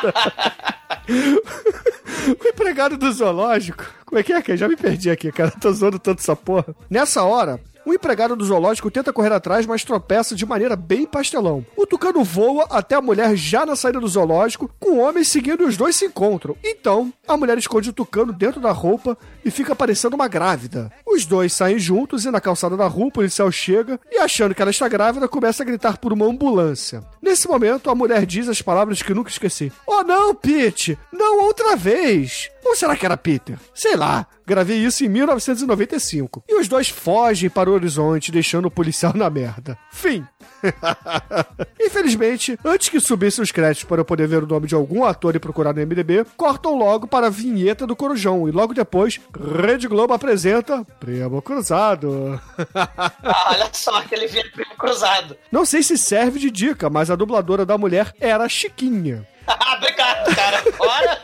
[2.43, 3.85] O empregado do zoológico.
[4.07, 4.57] Como é que é, cara?
[4.57, 5.51] Já me perdi aqui, cara.
[5.51, 6.74] Tô zoando tanto essa porra.
[6.89, 11.64] Nessa hora, Um empregado do zoológico tenta correr atrás, mas tropeça de maneira bem pastelão.
[11.76, 15.62] O tucano voa até a mulher já na saída do zoológico, com o homem seguindo
[15.62, 16.57] e os dois se encontram.
[16.64, 20.91] Então, a mulher esconde o tucano dentro da roupa e fica parecendo uma grávida.
[21.07, 24.62] Os dois saem juntos e na calçada da rua o policial chega e, achando que
[24.62, 27.05] ela está grávida, começa a gritar por uma ambulância.
[27.20, 30.99] Nesse momento, a mulher diz as palavras que nunca esqueci: Oh não, Pete!
[31.12, 32.51] Não outra vez!
[32.64, 33.58] Ou será que era Peter?
[33.74, 34.26] Sei lá.
[34.46, 36.44] Gravei isso em 1995.
[36.48, 39.78] E os dois fogem para o horizonte, deixando o policial na merda.
[39.90, 40.24] Fim.
[41.80, 45.34] Infelizmente, antes que subissem os créditos para eu poder ver o nome de algum ator
[45.34, 48.46] e procurar no MDB, cortam logo para a vinheta do Corujão.
[48.48, 49.18] E logo depois,
[49.62, 52.40] Rede Globo apresenta Primo Cruzado.
[53.26, 55.36] Ah, olha só aquele vinha primo cruzado.
[55.50, 59.26] Não sei se serve de dica, mas a dubladora da mulher era Chiquinha.
[59.46, 60.62] Ah, obrigado, cara.
[60.78, 61.20] Bora.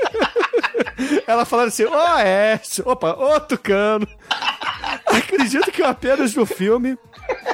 [1.27, 4.07] Ela falando assim, ó, é, opa, ô Tucano.
[5.07, 6.97] Acredito que apenas no filme.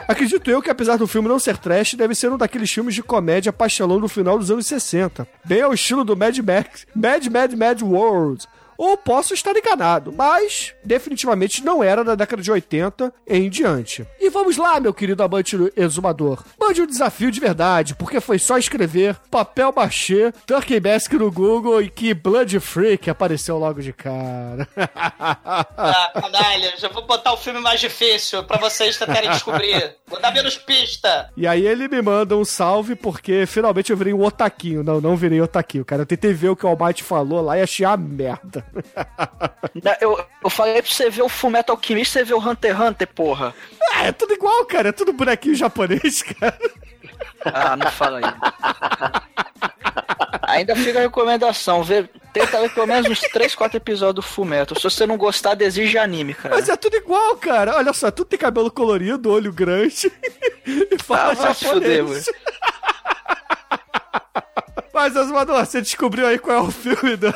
[0.09, 3.03] Acredito eu que, apesar do filme não ser trash, deve ser um daqueles filmes de
[3.03, 5.27] comédia pastelão do final dos anos 60.
[5.45, 8.47] Bem ao estilo do Mad Max, Mad Mad Mad World.
[8.79, 14.07] Ou posso estar enganado, mas definitivamente não era da década de 80 em diante.
[14.20, 16.45] E vamos lá, meu querido amante exumador.
[16.59, 21.83] Mande um desafio de verdade, porque foi só escrever papel machê, Turkey Mask no Google
[21.83, 24.68] e que Blood Freak apareceu logo de cara.
[24.77, 29.97] Ah, canalha, já vou botar o filme mais difícil pra vocês tentarem descobrir.
[30.07, 31.31] Vou dar menos pista.
[31.37, 34.83] E aí ele me manda um salve porque finalmente eu virei um otaquinho.
[34.83, 36.03] Não, não virei otaquinho, cara.
[36.03, 38.66] Eu tentei ver o que o Almighty falou lá e achei a merda.
[40.01, 43.07] Eu, eu falei pra você ver o Fullmetal Alchemist, você ver o Hunter x Hunter,
[43.09, 43.55] porra.
[43.93, 44.89] Ah, é tudo igual, cara.
[44.89, 46.59] É tudo bonequinho japonês, cara.
[47.45, 48.25] Ah, não fala aí.
[50.49, 54.77] Ainda fica a recomendação, vê, tenta ver pelo menos uns 3, 4 episódios do Fullmetal.
[54.77, 56.55] Se você não gostar, desige anime, cara.
[56.55, 57.77] Mas é tudo igual, cara.
[57.77, 60.11] Olha só, tudo tem cabelo colorido, olho grande
[60.64, 62.27] e fala Ah, se fuder, japonês.
[64.97, 67.31] Mas, Osmador, você descobriu aí qual é o filme do,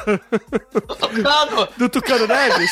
[0.97, 2.71] Tucano, do Tucano Neves?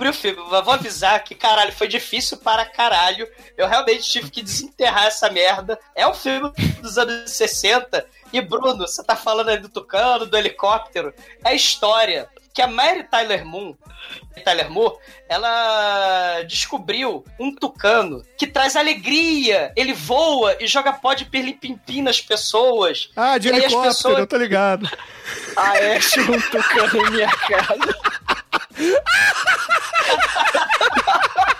[0.00, 3.26] Descobri o filme, mas vou avisar que, caralho, foi difícil para caralho.
[3.56, 5.76] Eu realmente tive que desenterrar essa merda.
[5.92, 8.06] É um filme dos anos 60.
[8.32, 11.12] E, Bruno, você tá falando aí do Tucano, do helicóptero.
[11.44, 13.74] É história que a Mary Tyler Moon,
[14.44, 14.96] Tyler Moore,
[15.28, 19.72] ela descobriu um tucano que traz alegria.
[19.76, 23.10] Ele voa e joga pó de perlimpimpim nas pessoas.
[23.14, 24.88] Ah, de helicóptero, pessoas- eu tô ligado.
[25.56, 28.00] Ah, é, tinha um tucano em minha casa.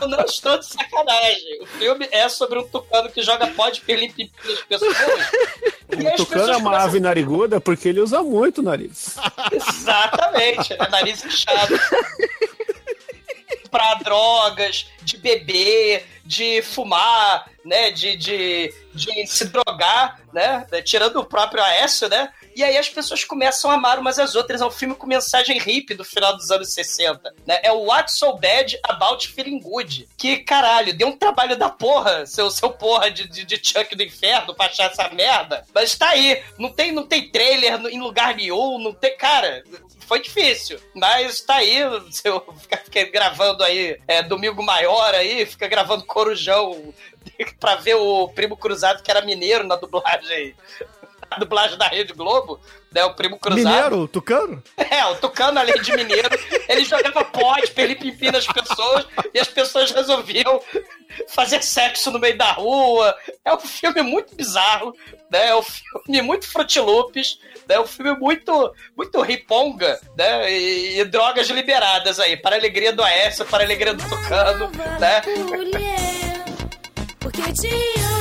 [0.00, 1.62] Eu não estou de sacanagem.
[1.62, 4.96] O filme é sobre um tucano que joga pó de perlimpimpim nas pessoas.
[5.88, 9.16] O as tucano é uma começam- ave nariguda porque ele usa muito o nariz.
[9.52, 11.78] Exatamente, é nariz inchado.
[13.70, 17.90] pra drogas, de beber, de fumar, né?
[17.90, 20.66] De, de, de se drogar, né?
[20.84, 22.32] Tirando o próprio Aécio, né?
[22.54, 24.62] E aí as pessoas começam a amar umas às outras.
[24.62, 27.34] É um filme com mensagem hippie do final dos anos 60.
[27.46, 27.60] Né?
[27.62, 30.08] É o What's So Bad About Feeling Good.
[30.16, 34.02] Que, caralho, deu um trabalho da porra, seu, seu porra de, de, de Chuck do
[34.02, 35.66] Inferno pra achar essa merda.
[35.74, 36.42] Mas tá aí.
[36.58, 39.16] Não tem, não tem trailer em lugar nenhum, não tem.
[39.18, 39.62] Cara,
[40.06, 40.80] foi difícil.
[40.94, 41.78] Mas tá aí,
[42.10, 46.94] se eu ficar, ficar gravando aí é, Domingo Maior aí, fica gravando Corujão
[47.58, 50.54] pra ver o Primo Cruzado que era mineiro na dublagem.
[51.28, 52.60] Na dublagem da Rede Globo,
[52.92, 53.04] né?
[53.04, 53.64] O Primo Cruzado.
[53.66, 54.62] Mineiro, Tucano?
[54.88, 56.28] É, o Tucano, além de mineiro,
[56.68, 60.62] ele jogava pó de perlimpimpim nas pessoas e as pessoas resolviam
[61.28, 63.14] fazer sexo no meio da rua.
[63.44, 64.94] É um filme muito bizarro,
[65.30, 65.48] né?
[65.48, 67.74] É um filme muito frutilupes, né?
[67.74, 70.50] É um filme muito, muito riponga, né?
[70.52, 74.70] E, e drogas liberadas aí, para a alegria do Aécio, para a alegria do Tucano,
[75.00, 75.22] né?
[75.26, 76.25] mulher,
[77.26, 78.15] porque te amo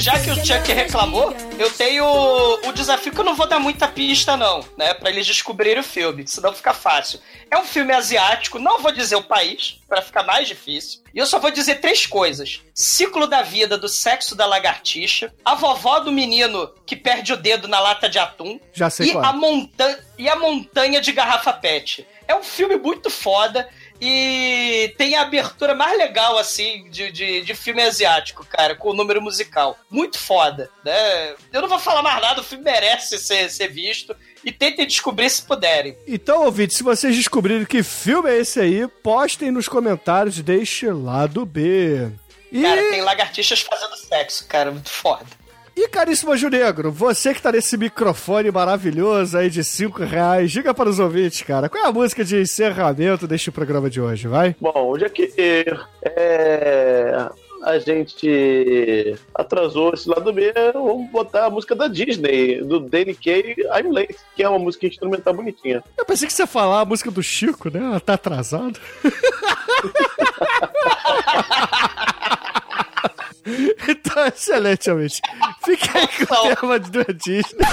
[0.00, 3.86] já que o Chuck reclamou, eu tenho o desafio que eu não vou dar muita
[3.86, 4.94] pista, não, né?
[4.94, 7.20] Pra eles descobrirem o filme, senão fica fácil.
[7.50, 11.00] É um filme asiático, não vou dizer o país, pra ficar mais difícil.
[11.14, 15.54] E eu só vou dizer três coisas: ciclo da vida do sexo da lagartixa, a
[15.54, 19.24] vovó do menino que perde o dedo na lata de atum Já sei e qual.
[19.24, 22.06] a, monta e a montanha de garrafa pet.
[22.26, 23.68] É um filme muito foda.
[24.00, 28.94] E tem a abertura mais legal, assim, de, de, de filme asiático, cara, com o
[28.94, 29.78] número musical.
[29.90, 31.34] Muito foda, né?
[31.52, 34.16] Eu não vou falar mais nada, o filme merece ser, ser visto.
[34.42, 35.94] E tentem descobrir se puderem.
[36.08, 41.44] Então, ouvinte, se vocês descobrirem que filme é esse aí, postem nos comentários deste lado
[41.44, 42.10] B.
[42.50, 45.26] E, Cara, tem lagartixas fazendo sexo, cara, muito foda.
[45.76, 50.74] E caríssimo Anjo Negro, você que tá nesse microfone maravilhoso aí de 5 reais, diga
[50.74, 54.56] para os ouvintes, cara, qual é a música de encerramento deste programa de hoje, vai?
[54.60, 55.30] Bom, já que
[56.02, 57.28] é,
[57.62, 63.56] a gente atrasou esse lado B, vamos botar a música da Disney, do Danny Kaye,
[63.76, 65.82] I'm Late, que é uma música instrumental bonitinha.
[65.96, 67.80] Eu pensei que você ia falar a música do Chico, né?
[67.80, 68.78] Ela tá atrasado.
[73.88, 75.14] Então, excelente, amigo.
[75.64, 77.66] Fica aí com o tema do Disney.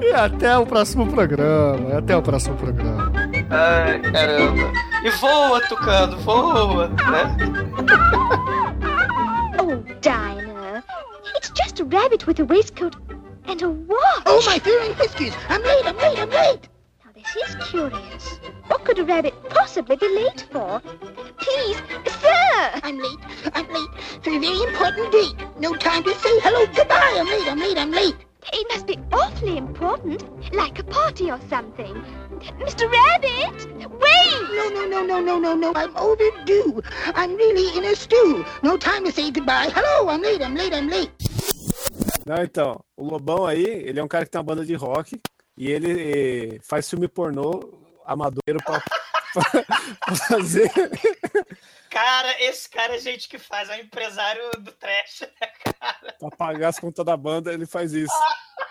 [0.00, 1.98] E até o próximo programa.
[1.98, 3.12] Até o próximo programa.
[3.50, 4.72] Ai, caramba.
[5.04, 7.36] E voa, Tucano, voa, né?
[9.60, 10.82] Oh, Dinah.
[11.36, 12.96] It's just a rabbit with a waistcoat
[13.46, 14.22] and a watch.
[14.24, 15.34] Oh, my dear and whiskies!
[15.48, 16.68] I'm late, I'm late, I'm late!
[17.28, 18.38] Now, this is curious.
[18.68, 20.80] What could a rabbit possibly be late for?
[21.36, 21.76] Please,
[22.20, 22.70] sir!
[22.82, 23.18] I'm late,
[23.54, 23.90] I'm late
[24.22, 25.34] for a very important date.
[25.58, 27.16] No time to say hello, goodbye.
[27.18, 28.16] I'm late, I'm late, I'm late.
[28.52, 30.24] It must be awfully important,
[30.54, 32.02] like a party or something.
[32.60, 32.90] Mr.
[32.90, 34.42] Rabbit, wait!
[34.54, 35.72] No, no, no, no, no, no, no.
[35.74, 36.82] I'm overdue.
[37.14, 38.44] I'm really in a stew.
[38.62, 39.70] No time to say goodbye.
[39.74, 41.10] Hello, I'm late, I'm late, I'm late.
[42.24, 45.20] Não, então, o Lobão aí, ele é um cara que tem uma banda de rock
[45.58, 47.60] e ele faz filme pornô
[48.06, 49.64] amadoeiro pra, pra-
[50.06, 50.70] pra fazer.
[51.90, 56.16] Cara, esse cara é gente que faz, é um empresário do trash, né, cara?
[56.18, 58.14] pra pagar as contas da banda, ele faz isso.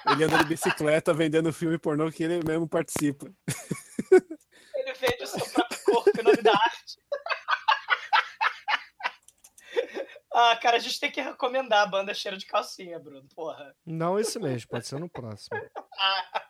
[0.10, 3.28] Ele anda de bicicleta vendendo filme pornô que ele mesmo participa.
[4.76, 6.98] Ele vende o seu próprio corpo em nome da arte.
[10.34, 13.28] Ah, cara, a gente tem que recomendar a banda Cheiro de Calcinha, Bruno.
[13.36, 13.76] Porra.
[13.86, 15.60] Não esse mês, pode ser no próximo.
[16.00, 16.44] Ah,